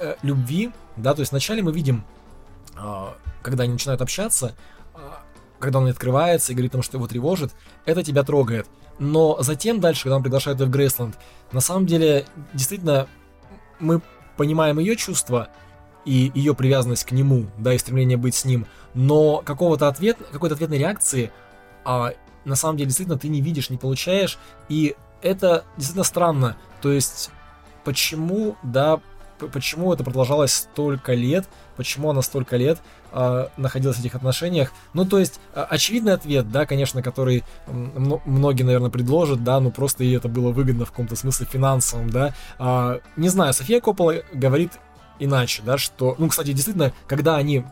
[0.00, 2.04] э, любви, да, то есть вначале мы видим,
[2.76, 4.54] а, когда они начинают общаться,
[4.94, 5.22] а,
[5.58, 7.52] когда он открывается и говорит том, что его тревожит,
[7.84, 8.66] это тебя трогает.
[8.98, 11.16] Но затем дальше, когда он приглашает ее в Грейсленд,
[11.52, 13.06] на самом деле, действительно,
[13.78, 14.00] мы
[14.38, 15.48] понимаем ее чувства
[16.06, 20.54] и ее привязанность к нему, да, и стремление быть с ним, но какого-то ответ, какой-то
[20.54, 21.30] ответной реакции
[21.84, 22.12] а,
[22.46, 26.56] на самом деле действительно ты не видишь, не получаешь, и это действительно странно.
[26.80, 27.30] То есть,
[27.84, 29.00] почему, да,
[29.52, 32.78] почему это продолжалось столько лет, почему она столько лет
[33.12, 34.72] э, находилась в этих отношениях.
[34.94, 40.04] Ну, то есть, э, очевидный ответ, да, конечно, который многие, наверное, предложат, да, ну просто
[40.04, 42.34] ей это было выгодно в каком-то смысле финансовом, да.
[42.58, 44.72] Э, не знаю, София Коппола говорит
[45.18, 47.64] иначе, да, что, ну, кстати, действительно, когда они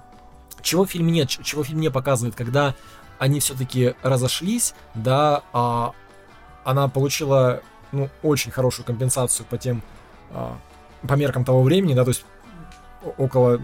[0.62, 2.74] чего в фильме нет, чего фильм не показывает, когда
[3.18, 5.92] они все-таки разошлись, да, а
[6.64, 7.62] она получила
[7.92, 9.82] ну, очень хорошую компенсацию по тем,
[10.30, 10.58] а,
[11.06, 12.24] по меркам того времени, да, то есть
[13.16, 13.60] около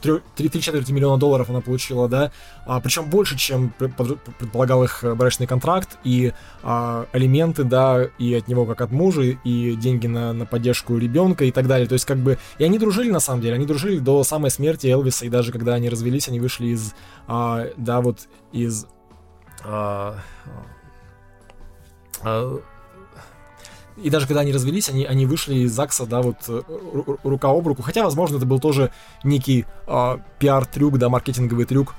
[0.00, 2.32] три четверти миллиона долларов она получила, да,
[2.66, 8.48] а, причем больше, чем предполагал их э, брачный контракт, и а, алименты, да, и от
[8.48, 11.86] него как от мужа, и деньги на, на поддержку ребенка и так далее.
[11.86, 14.86] То есть, как бы, и они дружили на самом деле, они дружили до самой смерти
[14.86, 16.94] Элвиса, и даже когда они развелись, они вышли из,
[17.26, 18.86] а, да, вот из
[19.64, 20.18] а,
[22.22, 22.60] а,
[24.02, 26.62] и даже когда они развелись, они, они вышли из ЗАГСа, да, вот э,
[27.22, 27.82] рука об руку.
[27.82, 28.90] Хотя, возможно, это был тоже
[29.24, 31.94] некий э, пиар-трюк, да, маркетинговый трюк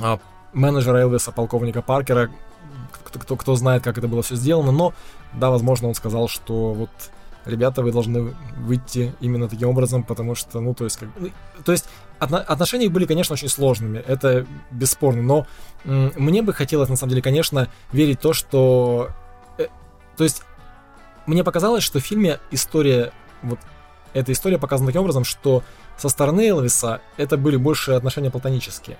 [0.00, 0.18] э,
[0.52, 2.30] менеджера Элвиса, полковника Паркера.
[3.04, 4.72] Кто, кто, кто знает, как это было все сделано.
[4.72, 4.94] Но,
[5.32, 6.90] да, возможно, он сказал, что вот
[7.44, 11.30] ребята, вы должны выйти именно таким образом, потому что, ну, то есть, как, ну,
[11.64, 11.86] то есть
[12.18, 15.46] отно, отношения были, конечно, очень сложными, это бесспорно, но
[15.84, 19.10] мне бы хотелось, на самом деле, конечно, верить в то, что,
[19.58, 19.68] э,
[20.16, 20.42] то есть
[21.26, 23.12] мне показалось, что в фильме история,
[23.42, 23.58] вот
[24.12, 25.62] эта история показана таким образом, что
[25.98, 28.96] со стороны Элвиса это были больше отношения платонические.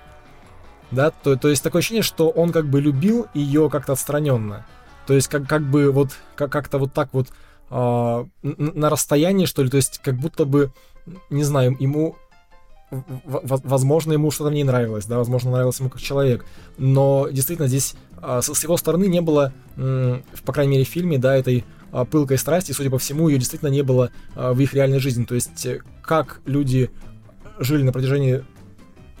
[0.91, 4.65] Да, то, то есть такое ощущение, что он как бы любил ее как-то отстраненно.
[5.05, 7.27] То есть как, как бы вот как, как-то вот так вот
[7.69, 10.71] э, на расстоянии, что ли, то есть как будто бы,
[11.29, 12.15] не знаю, ему
[12.89, 16.45] возможно, ему что-то в ней нравилось, да, возможно, нравился ему как человек,
[16.77, 21.35] но действительно здесь а, с его стороны не было, по крайней мере, в фильме, да,
[21.35, 21.65] этой
[22.05, 25.25] пылкой страсти, и, судя по всему, ее действительно не было а, в их реальной жизни.
[25.25, 26.89] То есть, э, как люди
[27.59, 28.43] жили на протяжении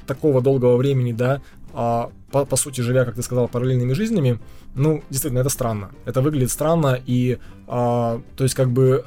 [0.05, 1.41] такого долгого времени, да,
[1.73, 4.39] по, по сути, живя, как ты сказал, параллельными жизнями,
[4.73, 5.91] ну, действительно, это странно.
[6.05, 9.05] Это выглядит странно, и, то есть, как бы,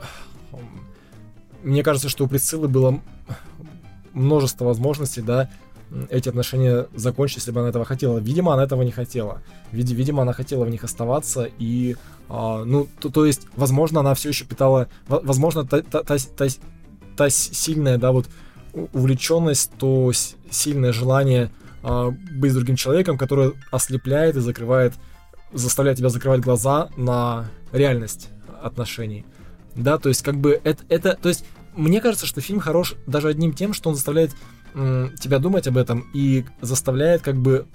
[1.63, 3.01] мне кажется, что у Присциллы было
[4.13, 5.51] множество возможностей, да,
[6.09, 8.19] эти отношения закончить, если бы она этого хотела.
[8.19, 9.43] Видимо, она этого не хотела.
[9.73, 11.97] Вид- видимо, она хотела в них оставаться и,
[12.33, 16.47] а, ну, то, то есть, возможно, она все еще питала, возможно, та, та, та, та,
[17.17, 18.29] та сильная, да, вот
[18.93, 20.13] увлеченность, то
[20.49, 21.51] сильное желание
[21.83, 24.95] а, быть с другим человеком, которое ослепляет и закрывает,
[25.53, 28.29] заставляет тебя закрывать глаза на реальность
[28.63, 29.27] отношений.
[29.75, 33.27] Да, то есть, как бы это, это, то есть, мне кажется, что фильм хорош даже
[33.27, 34.31] одним тем, что он заставляет
[34.73, 37.67] тебя думать об этом и заставляет как бы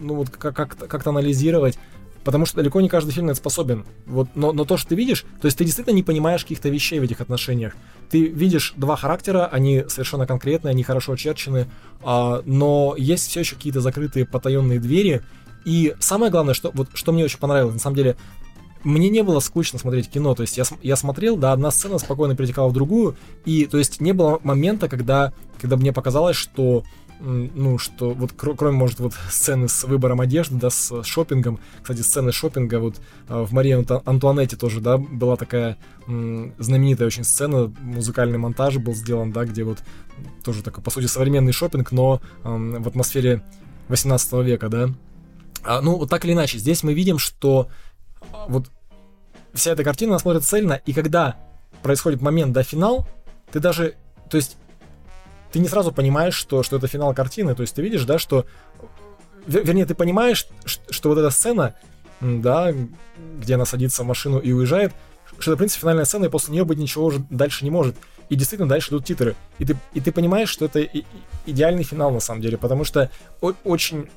[0.00, 1.78] ну вот как- как-то, как-то анализировать
[2.24, 3.84] потому что далеко не каждый фильм на это способен.
[4.06, 7.00] Вот, но, но то, что ты видишь, то есть ты действительно не понимаешь каких-то вещей
[7.00, 7.74] в этих отношениях.
[8.10, 11.68] Ты видишь два характера, они совершенно конкретные, они хорошо очерчены,
[12.02, 15.22] а, но есть все еще какие-то закрытые потаенные двери.
[15.64, 18.16] И самое главное, что, вот, что мне очень понравилось, на самом деле,
[18.84, 22.34] мне не было скучно смотреть кино, то есть я, я смотрел, да, одна сцена спокойно
[22.34, 26.82] перетекала в другую, и то есть не было момента, когда, когда мне показалось, что
[27.20, 32.32] ну, что вот кроме, может, вот сцены с выбором одежды, да, с шопингом, кстати, сцены
[32.32, 32.96] шопинга вот
[33.28, 33.72] а, в Марии
[34.08, 39.78] Антуанетте тоже, да, была такая знаменитая очень сцена, музыкальный монтаж был сделан, да, где вот
[40.44, 43.42] тоже такой, по сути, современный шопинг, но в атмосфере
[43.88, 44.88] 18 века, да.
[45.64, 47.68] А, ну, вот так или иначе, здесь мы видим, что
[48.32, 48.70] а, вот
[49.54, 51.36] вся эта картина смотрит цельно, и когда
[51.82, 53.06] происходит момент, да, финал,
[53.52, 53.94] ты даже,
[54.30, 54.56] то есть
[55.52, 57.54] ты не сразу понимаешь, что, что это финал картины.
[57.54, 58.46] То есть ты видишь, да, что...
[59.46, 61.74] Вернее, ты понимаешь, что, что вот эта сцена,
[62.20, 62.72] да,
[63.38, 64.92] где она садится в машину и уезжает,
[65.38, 67.96] что это, в принципе, финальная сцена, и после нее быть ничего уже дальше не может.
[68.28, 69.34] И действительно, дальше идут титры.
[69.58, 71.04] И ты, и ты понимаешь, что это и,
[71.44, 73.10] идеальный финал, на самом деле, потому что
[73.64, 74.08] очень...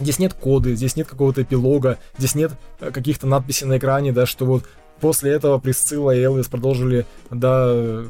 [0.00, 4.24] Здесь нет коды, здесь нет какого-то эпилога, здесь нет э, каких-то надписей на экране, да,
[4.24, 4.64] что вот
[5.00, 8.04] после этого Присцилла и Элвис продолжили, да,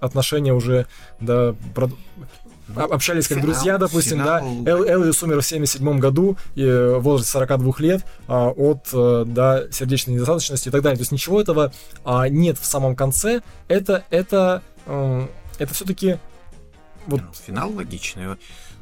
[0.00, 0.86] отношения уже.
[1.20, 4.40] Ну, общались как друзья, допустим, да.
[4.40, 9.70] Эл, Элвис умер в 77 году, и, в возрасте 42 лет, а, от, э, да,
[9.70, 10.98] сердечной недостаточности и так далее.
[10.98, 11.72] То есть ничего этого
[12.04, 13.40] а, нет в самом конце.
[13.68, 15.26] Это, это, э,
[15.58, 16.18] это все-таки...
[17.06, 17.22] Вот...
[17.22, 18.36] Ну, финал логичный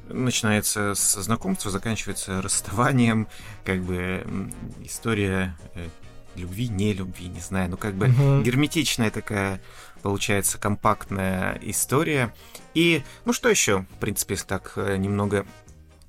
[0.09, 3.29] начинается с знакомства, заканчивается расставанием,
[3.65, 4.25] как бы
[4.85, 5.89] история э,
[6.37, 8.43] любви, не любви, не знаю, ну как бы угу.
[8.43, 9.61] герметичная такая
[10.07, 12.33] получается компактная история.
[12.75, 15.45] И, ну что еще, в принципе, если так э, немного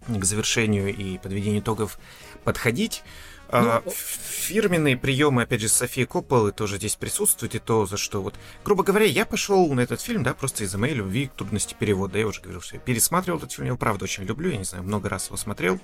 [0.08, 1.98] к завершению и подведению итогов
[2.44, 3.02] подходить,
[3.50, 8.22] а, ну, фирменные приемы, опять же, Софии Копполы тоже здесь присутствуют, и то, за что
[8.22, 11.74] вот, грубо говоря, я пошел на этот фильм, да, просто из-за моей любви к трудности
[11.74, 12.20] перевода.
[12.20, 14.64] Я уже говорил, что я пересматривал этот фильм, я его правда очень люблю, я не
[14.64, 15.80] знаю, много раз его смотрел.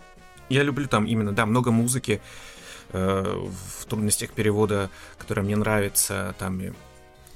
[0.50, 2.22] Я люблю там именно, да, много музыки
[2.90, 3.50] э,
[3.80, 6.74] в трудностях перевода, которая мне нравится, там и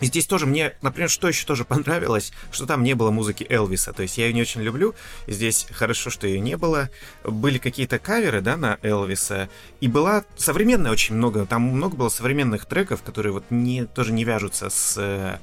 [0.06, 3.94] здесь тоже мне, например, что еще тоже понравилось, что там не было музыки Элвиса.
[3.94, 4.94] То есть я ее не очень люблю.
[5.28, 6.90] Здесь хорошо, что ее не было.
[7.24, 9.50] Были какие-то каверы, да, на Элвиса.
[9.82, 11.46] И была современная очень много.
[11.46, 15.38] Там много было современных треков, которые вот не, тоже не вяжутся с э,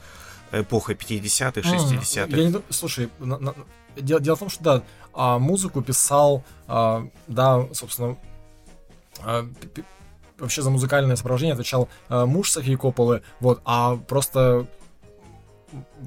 [0.53, 2.29] эпохой 50-х, 60-х.
[2.33, 3.55] А, я не, слушай, на, на,
[3.97, 4.83] дело, дело в том, что да,
[5.13, 8.17] а, музыку писал, а, да, собственно,
[9.21, 9.49] а,
[10.45, 14.67] вообще за музыкальное сопровождение отвечал э, муж Софии Копполы, вот, а просто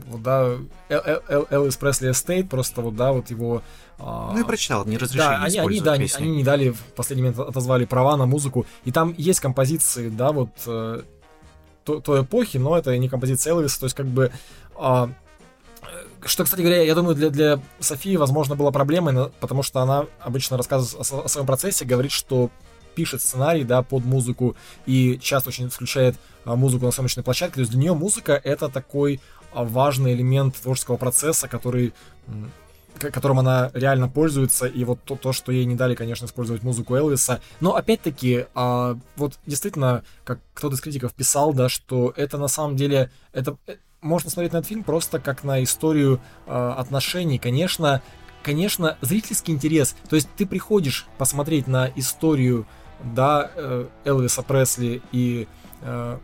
[0.07, 0.55] вот, да,
[0.89, 3.61] Элвис Пресли Эстейт, просто вот, да, вот его...
[3.99, 6.79] А, ну, я прочитал, не разрешили да, они, они, да, они, они не дали, в
[6.95, 11.01] последний момент отозвали права на музыку, и там есть композиции, да, вот э,
[11.83, 14.31] той, той эпохи, но это не композиция Элвиса, то есть как бы...
[14.77, 15.07] Э,
[16.25, 20.57] что, кстати говоря, я думаю, для, для Софии, возможно, была проблемой, потому что она обычно
[20.57, 22.49] рассказывает о, о своем процессе, говорит, что
[22.97, 24.55] пишет сценарий, да, под музыку
[24.87, 27.53] и часто очень включает а, музыку на съемочной площадке.
[27.55, 29.21] То есть для нее музыка это такой
[29.53, 31.93] а, важный элемент творческого процесса, который
[32.99, 36.95] которым она реально пользуется, и вот то, то, что ей не дали, конечно, использовать музыку
[36.95, 37.39] Элвиса.
[37.59, 42.75] Но опять-таки, а, вот действительно, как кто-то из критиков писал, да, что это на самом
[42.75, 47.37] деле, это э, можно смотреть на этот фильм просто как на историю а, отношений.
[47.37, 48.01] Конечно,
[48.47, 49.93] конечно, зрительский интерес.
[50.09, 52.65] То есть ты приходишь посмотреть на историю
[53.03, 55.47] да, э, Элвиса Пресли и
[55.81, 56.17] э,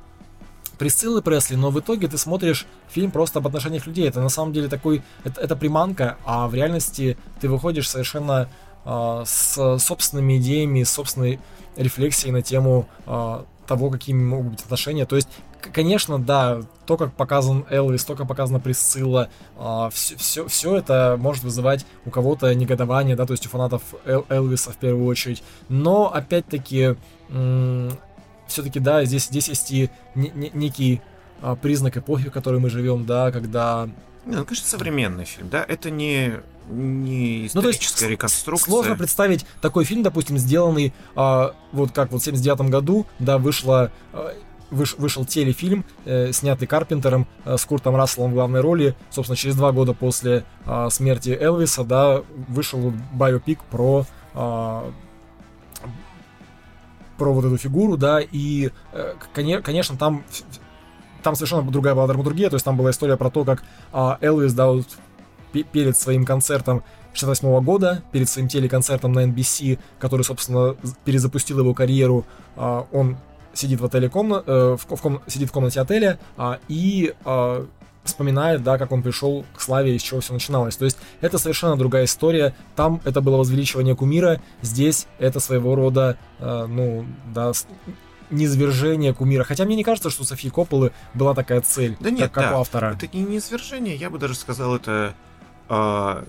[0.77, 4.07] Присциллы Пресли, но в итоге ты смотришь фильм просто об отношениях людей.
[4.07, 8.49] Это на самом деле такой, это, это приманка, а в реальности ты выходишь совершенно
[8.85, 11.39] э, с собственными идеями, с собственной
[11.75, 15.05] рефлексией на тему э, того, какими могут быть отношения.
[15.05, 15.29] То есть
[15.71, 21.15] конечно, да, то, как показан Элвис, то, как показана Присцилла, э, все, все, все это
[21.17, 25.41] может вызывать у кого-то негодование, да, то есть у фанатов Эл, Элвиса в первую очередь.
[25.69, 26.95] Но, опять-таки,
[28.47, 31.01] все-таки, да, здесь, здесь есть и не, не, некий
[31.61, 33.89] признак эпохи, в которой мы живем, да, когда...
[34.25, 36.33] Не, ну, конечно, современный фильм, да, это не
[36.69, 38.65] не историческая ну, то есть, реконструкция.
[38.71, 43.91] Сложно представить такой фильм, допустим, сделанный а, вот как вот в 79 году, да, вышла
[44.13, 44.33] а,
[44.73, 48.95] выш, вышел телефильм, э, снятый Карпентером э, с Куртом Расселом в главной роли.
[49.09, 54.91] Собственно, через два года после э, смерти Элвиса, да, вышел биопик про э,
[57.17, 60.23] про вот эту фигуру, да, и, э, конечно, там
[61.23, 63.63] там совершенно другая была драматургия, то есть там была история про то, как
[63.93, 64.87] э, Элвис, да, вот
[65.51, 72.25] перед своим концертом 68 года, перед своим телеконцертом на NBC, который, собственно, перезапустил его карьеру,
[72.55, 73.17] а, он
[73.53, 77.67] сидит в отеле комна, э, в, ком, сидит в комнате отеля а, и а,
[78.03, 80.75] вспоминает, да, как он пришел к славе, из чего все начиналось.
[80.75, 82.55] То есть это совершенно другая история.
[82.75, 87.51] Там это было возвеличивание кумира, здесь это своего рода, э, ну, да,
[88.33, 89.43] низвержение кумира.
[89.43, 92.57] Хотя мне не кажется, что у Софии Копполы была такая цель, да нет, как да.
[92.57, 92.97] у автора.
[92.97, 95.15] Это не низвержение, я бы даже сказал, это...
[95.69, 96.23] Э,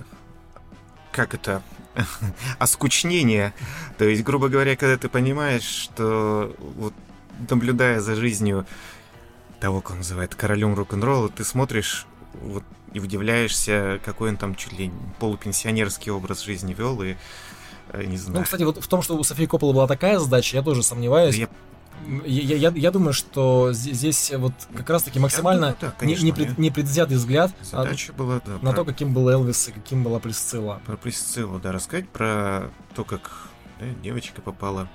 [1.13, 1.63] как это?
[2.59, 3.55] оскучнение.
[3.99, 6.95] То есть, грубо говоря, когда ты понимаешь, что вот
[7.49, 8.67] наблюдая за жизнью
[9.61, 14.73] того, как он называет королем рок-н-ролла, ты смотришь вот и удивляешься, какой он там чуть
[14.73, 17.17] ли полупенсионерский образ жизни вел, и
[17.91, 18.41] э, не знаю.
[18.41, 21.37] Ну, кстати, вот в том, что у Софии Копполы была такая задача, я тоже сомневаюсь.
[21.37, 21.49] Я
[22.27, 27.17] я, я, я думаю, что здесь вот как раз-таки максимально думаю, да, конечно, непред, непредвзятый
[27.17, 28.73] взгляд Задача а, была, да, на про...
[28.73, 30.81] то, каким был Элвис и каким была Присцилла.
[30.87, 33.49] Про Присциллу, да, рассказать про то, как
[33.81, 34.89] да, девочка попала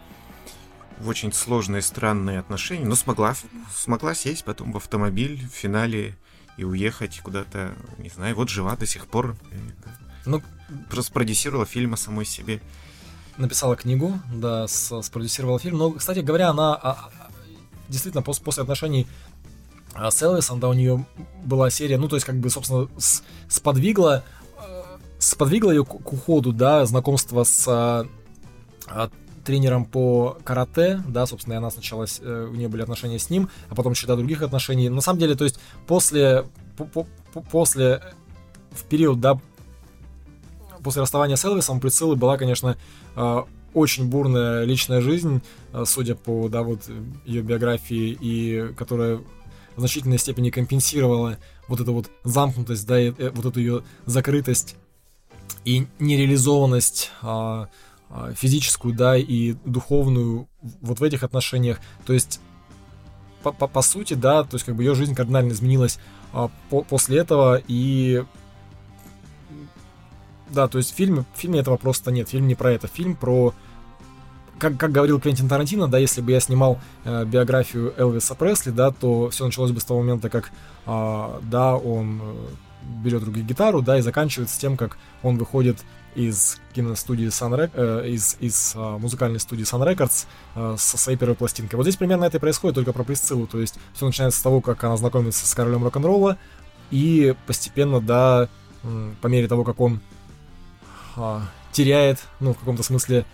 [0.99, 3.35] в очень сложные, странные отношения, но смогла,
[3.73, 6.15] смогла сесть потом в автомобиль в финале
[6.57, 9.35] и уехать куда-то, не знаю, вот жива до сих пор.
[10.25, 10.41] Ну,
[10.89, 12.61] просто продюсировала фильм о самой себе
[13.39, 15.77] написала книгу, да, с, спродюсировала фильм.
[15.77, 17.31] Но, кстати говоря, она а, а,
[17.87, 19.07] действительно после, после отношений
[19.93, 21.05] а, с Элвисом, да, у нее
[21.43, 24.23] была серия, ну, то есть, как бы, собственно, с, сподвигла,
[25.17, 29.09] сподвигла ее к, к уходу, да, знакомство с а,
[29.49, 33.49] тренером по карате, да, собственно, и она сначала, э, у нее были отношения с ним,
[33.69, 34.89] а потом череда других отношений.
[34.89, 36.45] На самом деле, то есть, после,
[36.77, 37.07] по, по,
[37.41, 38.01] после,
[38.71, 39.39] в период, да,
[40.83, 42.77] после расставания с Элвисом у Прициллы была, конечно,
[43.15, 46.81] а, очень бурная личная жизнь, а, судя по да, вот,
[47.25, 49.17] ее биографии, и которая
[49.75, 54.75] в значительной степени компенсировала вот эту вот замкнутость, да, и, э, вот эту ее закрытость
[55.65, 57.69] и нереализованность а,
[58.09, 60.47] а, физическую, да, и духовную
[60.81, 61.79] вот в этих отношениях.
[62.05, 62.41] То есть,
[63.43, 65.99] по, по, по сути, да, то есть как бы ее жизнь кардинально изменилась
[66.33, 68.23] а, по, после этого, и
[70.51, 72.29] да, то есть в фильме, в фильме этого просто нет.
[72.29, 72.87] Фильм не про это.
[72.87, 73.53] Фильм про...
[74.57, 78.91] Как, как говорил Квентин Тарантино, да, если бы я снимал э, биографию Элвиса Пресли, да,
[78.91, 80.51] то все началось бы с того момента, как,
[80.85, 82.47] э, да, он э,
[83.03, 85.77] берет другую гитару, да, и заканчивается тем, как он выходит
[86.15, 90.25] из киностудии Sun Rec- э, из, из э, музыкальной студии Sun Records
[90.55, 91.77] э, со своей первой пластинкой.
[91.77, 94.59] Вот здесь примерно это и происходит, только про Присциллу, то есть все начинается с того,
[94.59, 96.37] как она знакомится с королем рок-н-ролла,
[96.91, 98.49] и постепенно, да,
[99.21, 100.01] по мере того, как он
[101.19, 101.41] а,
[101.71, 103.25] теряет, ну, в каком-то смысле,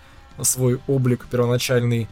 [0.42, 2.08] свой облик первоначальный.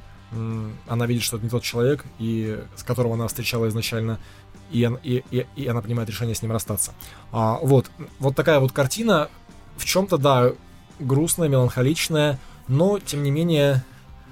[0.88, 4.18] Она видит, что это не тот человек, и с которого она встречала изначально,
[4.70, 6.92] и, и, и, и она принимает решение с ним расстаться.
[7.30, 9.28] А, вот, вот такая вот картина,
[9.76, 10.52] в чем-то, да,
[10.98, 13.84] грустная, меланхоличная, но, тем не менее,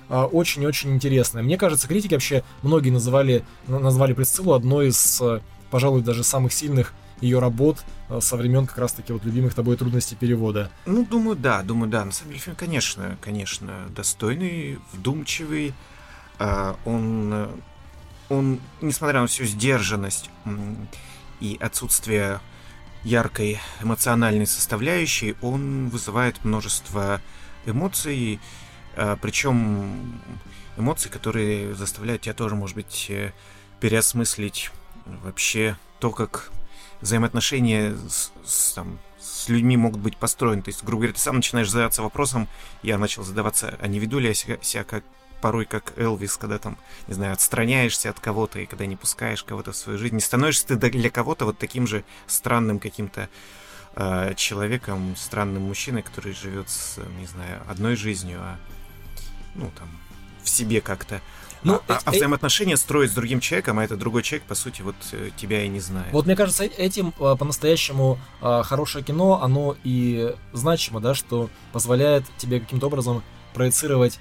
[0.08, 1.42] а, очень-очень интересная.
[1.42, 5.22] Мне кажется, критики вообще многие называли, назвали Присциллу одной из,
[5.70, 10.16] пожалуй, даже самых сильных ее работ э, со времен как раз-таки вот любимых тобой трудностей
[10.16, 10.70] перевода.
[10.84, 12.04] Ну, думаю, да, думаю, да.
[12.04, 15.72] На самом деле фильм, конечно, конечно, достойный, вдумчивый.
[16.38, 17.48] А, он, э,
[18.28, 20.28] он, несмотря на всю сдержанность
[21.40, 22.40] и отсутствие
[23.04, 27.20] яркой эмоциональной составляющей, он вызывает множество
[27.66, 28.38] эмоций,
[29.20, 30.20] причем
[30.76, 33.32] эмоций, которые заставляют тебя тоже, может быть, э,
[33.80, 34.70] переосмыслить
[35.06, 36.50] вообще то, как
[37.02, 40.62] взаимоотношения с, с, там, с людьми могут быть построены.
[40.62, 42.48] То есть, грубо говоря, ты сам начинаешь задаваться вопросом,
[42.82, 45.04] я начал задаваться, а не веду ли я себя, себя как
[45.42, 46.78] порой как Элвис, когда там,
[47.08, 50.68] не знаю, отстраняешься от кого-то и когда не пускаешь кого-то в свою жизнь, не становишься
[50.68, 53.28] ты для кого-то вот таким же странным каким-то
[53.96, 58.56] э, человеком, странным мужчиной, который живет с, не знаю, одной жизнью, а
[59.56, 59.88] ну там
[60.42, 61.20] в себе как-то.
[61.64, 64.82] Ну, а, а, а взаимоотношения строить с другим человеком, а это другой человек, по сути,
[64.82, 66.12] вот э, тебя и не знает.
[66.12, 72.60] Вот мне кажется, этим по-настоящему а, хорошее кино, оно и значимо, да, что позволяет тебе
[72.60, 73.22] каким-то образом
[73.54, 74.18] проецировать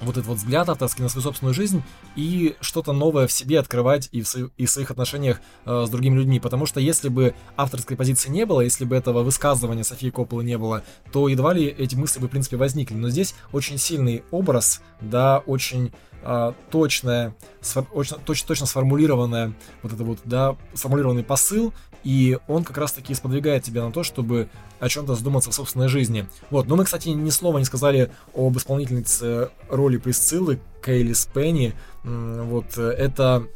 [0.00, 1.82] вот этот вот взгляд авторский на свою собственную жизнь
[2.16, 6.16] и что-то новое в себе открывать и в, и в своих отношениях э, с другими
[6.16, 6.40] людьми.
[6.40, 10.58] Потому что если бы авторской позиции не было, если бы этого высказывания Софии Копполы не
[10.58, 10.82] было,
[11.12, 12.94] то едва ли эти мысли бы, в принципе, возникли.
[12.94, 15.92] Но здесь очень сильный образ, да, очень
[16.22, 19.52] э, точная, сфор, очень, точ, точно сформулированная
[19.82, 21.72] вот это вот, да, сформулированный посыл,
[22.04, 24.48] и он как раз-таки сподвигает тебя на то, чтобы
[24.78, 26.26] о чем-то задуматься в собственной жизни.
[26.50, 31.74] Вот, но мы, кстати, ни слова не сказали об исполнительнице роли Присциллы, Кейли Спенни.
[32.02, 33.46] Вот, это...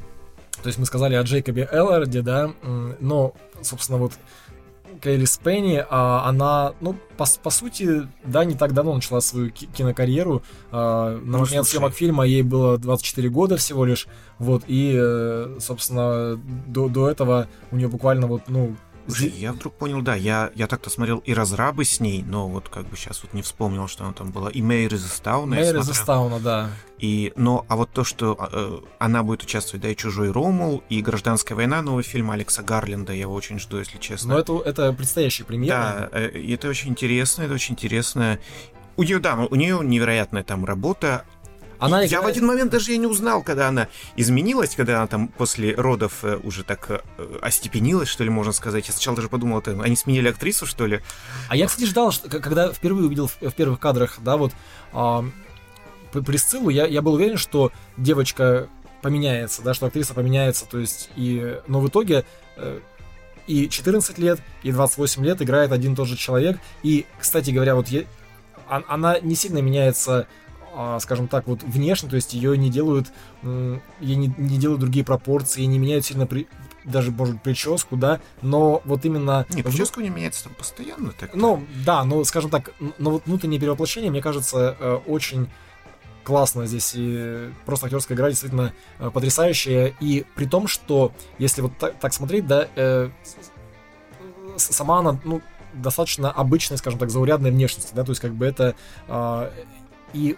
[0.62, 4.12] То есть мы сказали о Джейкобе Элларде, да, но, собственно, вот
[5.00, 10.42] Кейли Спенни, а, она, ну, по, по сути, да, не так давно начала свою кинокарьеру.
[10.70, 14.06] А, на ну, момент съемок фильма ей было 24 года всего лишь.
[14.38, 18.76] Вот, и, э, собственно, до, до этого у нее буквально вот, ну,
[19.08, 22.86] я вдруг понял, да, я, я так-то смотрел и разрабы с ней, но вот как
[22.86, 24.50] бы сейчас вот не вспомнил, что она там была.
[24.50, 25.56] И Мэйр из Эстауна.
[25.56, 26.70] Мэйр из да.
[26.98, 31.02] И, но, а вот то, что э, она будет участвовать, да, и «Чужой Ромул», и
[31.02, 34.34] «Гражданская война», новый фильм Алекса Гарленда, я его очень жду, если честно.
[34.34, 35.74] Но это, это предстоящий премьер.
[35.74, 38.38] Да, э, это очень интересно, это очень интересно.
[38.96, 41.24] У нее, да, у нее невероятная там работа,
[41.84, 42.12] она играет...
[42.12, 45.74] Я в один момент даже я не узнал, когда она изменилась, когда она там после
[45.74, 48.86] родов э, уже так э, остепенилась, что ли, можно сказать.
[48.86, 51.00] Я сначала даже подумал, это они сменили актрису, что ли.
[51.48, 54.52] А я, кстати, ждал, что, когда впервые увидел в, в первых кадрах, да, вот
[54.92, 55.22] э,
[56.22, 58.68] Присциллу, я, я был уверен, что девочка
[59.02, 62.24] поменяется, да, что актриса поменяется, то есть, и, но в итоге
[62.56, 62.80] э,
[63.46, 67.74] и 14 лет, и 28 лет играет один и тот же человек, и, кстати говоря,
[67.74, 68.04] вот я,
[68.66, 70.26] она не сильно меняется а,
[71.00, 73.12] скажем так, вот внешне, то есть ее не делают,
[73.42, 76.48] ей не, не делают другие пропорции, не меняют сильно при,
[76.84, 79.46] даже, может, прическу, да, но вот именно...
[79.50, 81.12] Не, прическа не меняется там постоянно.
[81.18, 85.48] Так ну, да, но, скажем так, но вот внутреннее перевоплощение, мне кажется, э, очень
[86.22, 91.76] классно здесь, и просто актерская игра действительно э, потрясающая, и при том, что, если вот
[91.78, 93.10] так, так смотреть, да, э,
[94.56, 95.40] сама она, ну,
[95.74, 98.76] достаточно обычной, скажем так, заурядной внешности, да, то есть как бы это
[99.08, 99.50] э,
[100.12, 100.36] и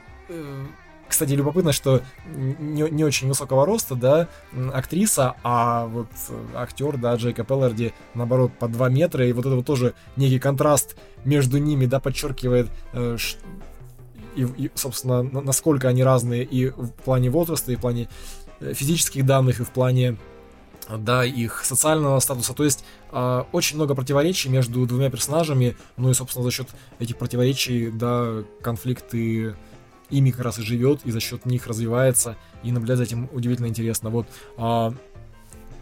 [1.08, 4.28] кстати, любопытно, что не, не очень высокого роста, да,
[4.72, 6.08] актриса, а вот
[6.54, 10.96] актер, да, Джейкоб Элларди, наоборот, по 2 метра, и вот это вот тоже некий контраст
[11.24, 13.16] между ними, да, подчеркивает, э,
[14.34, 18.08] и, и, собственно, насколько они разные и в плане возраста, и в плане
[18.60, 20.16] э, физических данных, и в плане
[20.88, 22.52] да, их социального статуса.
[22.52, 26.68] То есть э, очень много противоречий между двумя персонажами, ну и, собственно, за счет
[26.98, 29.54] этих противоречий, да, конфликты
[30.10, 33.66] ими как раз и живет, и за счет них развивается, и наблюдать за этим удивительно
[33.66, 34.10] интересно.
[34.10, 34.26] Вот,
[34.56, 34.92] а,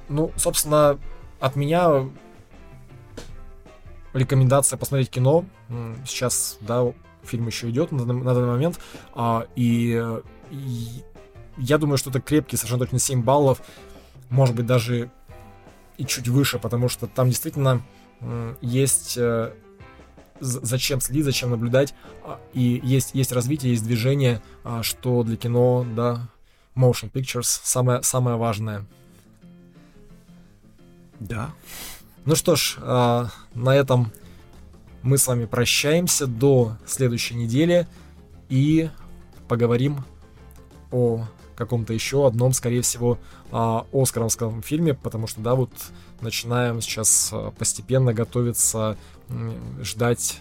[0.08, 0.98] ну, собственно,
[1.40, 2.08] от меня
[4.12, 5.44] рекомендация посмотреть кино.
[6.06, 8.78] Сейчас, да, фильм еще идет на, на данный момент,
[9.14, 10.02] а, и,
[10.50, 10.86] и
[11.56, 13.60] я думаю, что это крепкий, совершенно точно 7 баллов,
[14.30, 15.10] может быть, даже
[15.96, 17.82] и чуть выше, потому что там действительно
[18.60, 19.52] есть э,
[20.40, 21.94] зачем следить, зачем наблюдать.
[22.22, 26.28] А, и есть, есть развитие, есть движение, а, что для кино, да,
[26.74, 28.84] motion pictures самое, самое важное.
[31.20, 31.50] Да.
[32.24, 34.12] Ну что ж, а, на этом
[35.02, 37.86] мы с вами прощаемся до следующей недели
[38.48, 38.90] и
[39.48, 40.04] поговорим
[40.90, 41.26] о
[41.56, 43.18] каком-то еще одном, скорее всего,
[43.52, 45.70] оскаровском фильме, потому что, да, вот
[46.20, 48.96] начинаем сейчас постепенно готовиться
[49.82, 50.40] ждать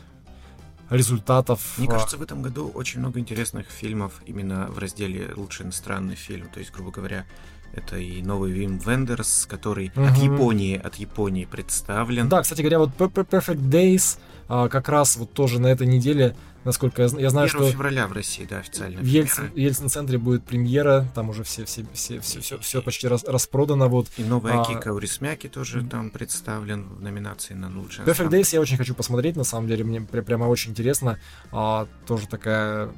[0.90, 1.78] результатов.
[1.78, 6.50] Мне кажется, в этом году очень много интересных фильмов именно в разделе «Лучший иностранный фильм».
[6.50, 7.26] То есть, грубо говоря,
[7.74, 10.06] это и новый Вим Вендерс, который угу.
[10.06, 12.30] от Японии, от Японии представлен.
[12.30, 17.02] Да, кстати говоря, вот Perfect Days а, как раз вот тоже на этой неделе насколько
[17.02, 17.72] я, я знаю, 1 что...
[17.72, 19.02] февраля в России, да, официально.
[19.02, 23.24] В Ельцин, Ельцин-центре будет премьера, там уже все, все, все, все, все, все почти рас,
[23.24, 23.88] распродано.
[23.88, 24.08] Вот.
[24.18, 24.62] И новый а...
[24.62, 28.06] Акика Урисмяки тоже там представлен в номинации на лучшее.
[28.06, 31.20] Perfect Days я очень хочу посмотреть, на самом деле, мне прямо очень интересно.
[31.52, 32.90] А, тоже такая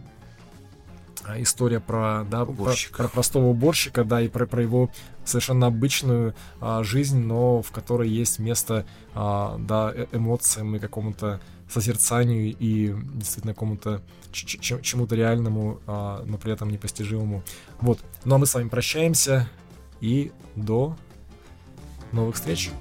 [1.37, 4.89] история про, да, про, про простого уборщика, да, и про, про его
[5.23, 11.41] совершенно обычную а, жизнь, но в которой есть место, а, да, э, эмоциям и какому-то
[11.69, 14.01] созерцанию и действительно какому-то
[14.31, 17.43] чему-то реальному, а, но при этом непостижимому.
[17.79, 17.99] Вот.
[18.23, 19.49] Ну а мы с вами прощаемся
[20.01, 20.95] и до
[22.11, 22.71] новых встреч.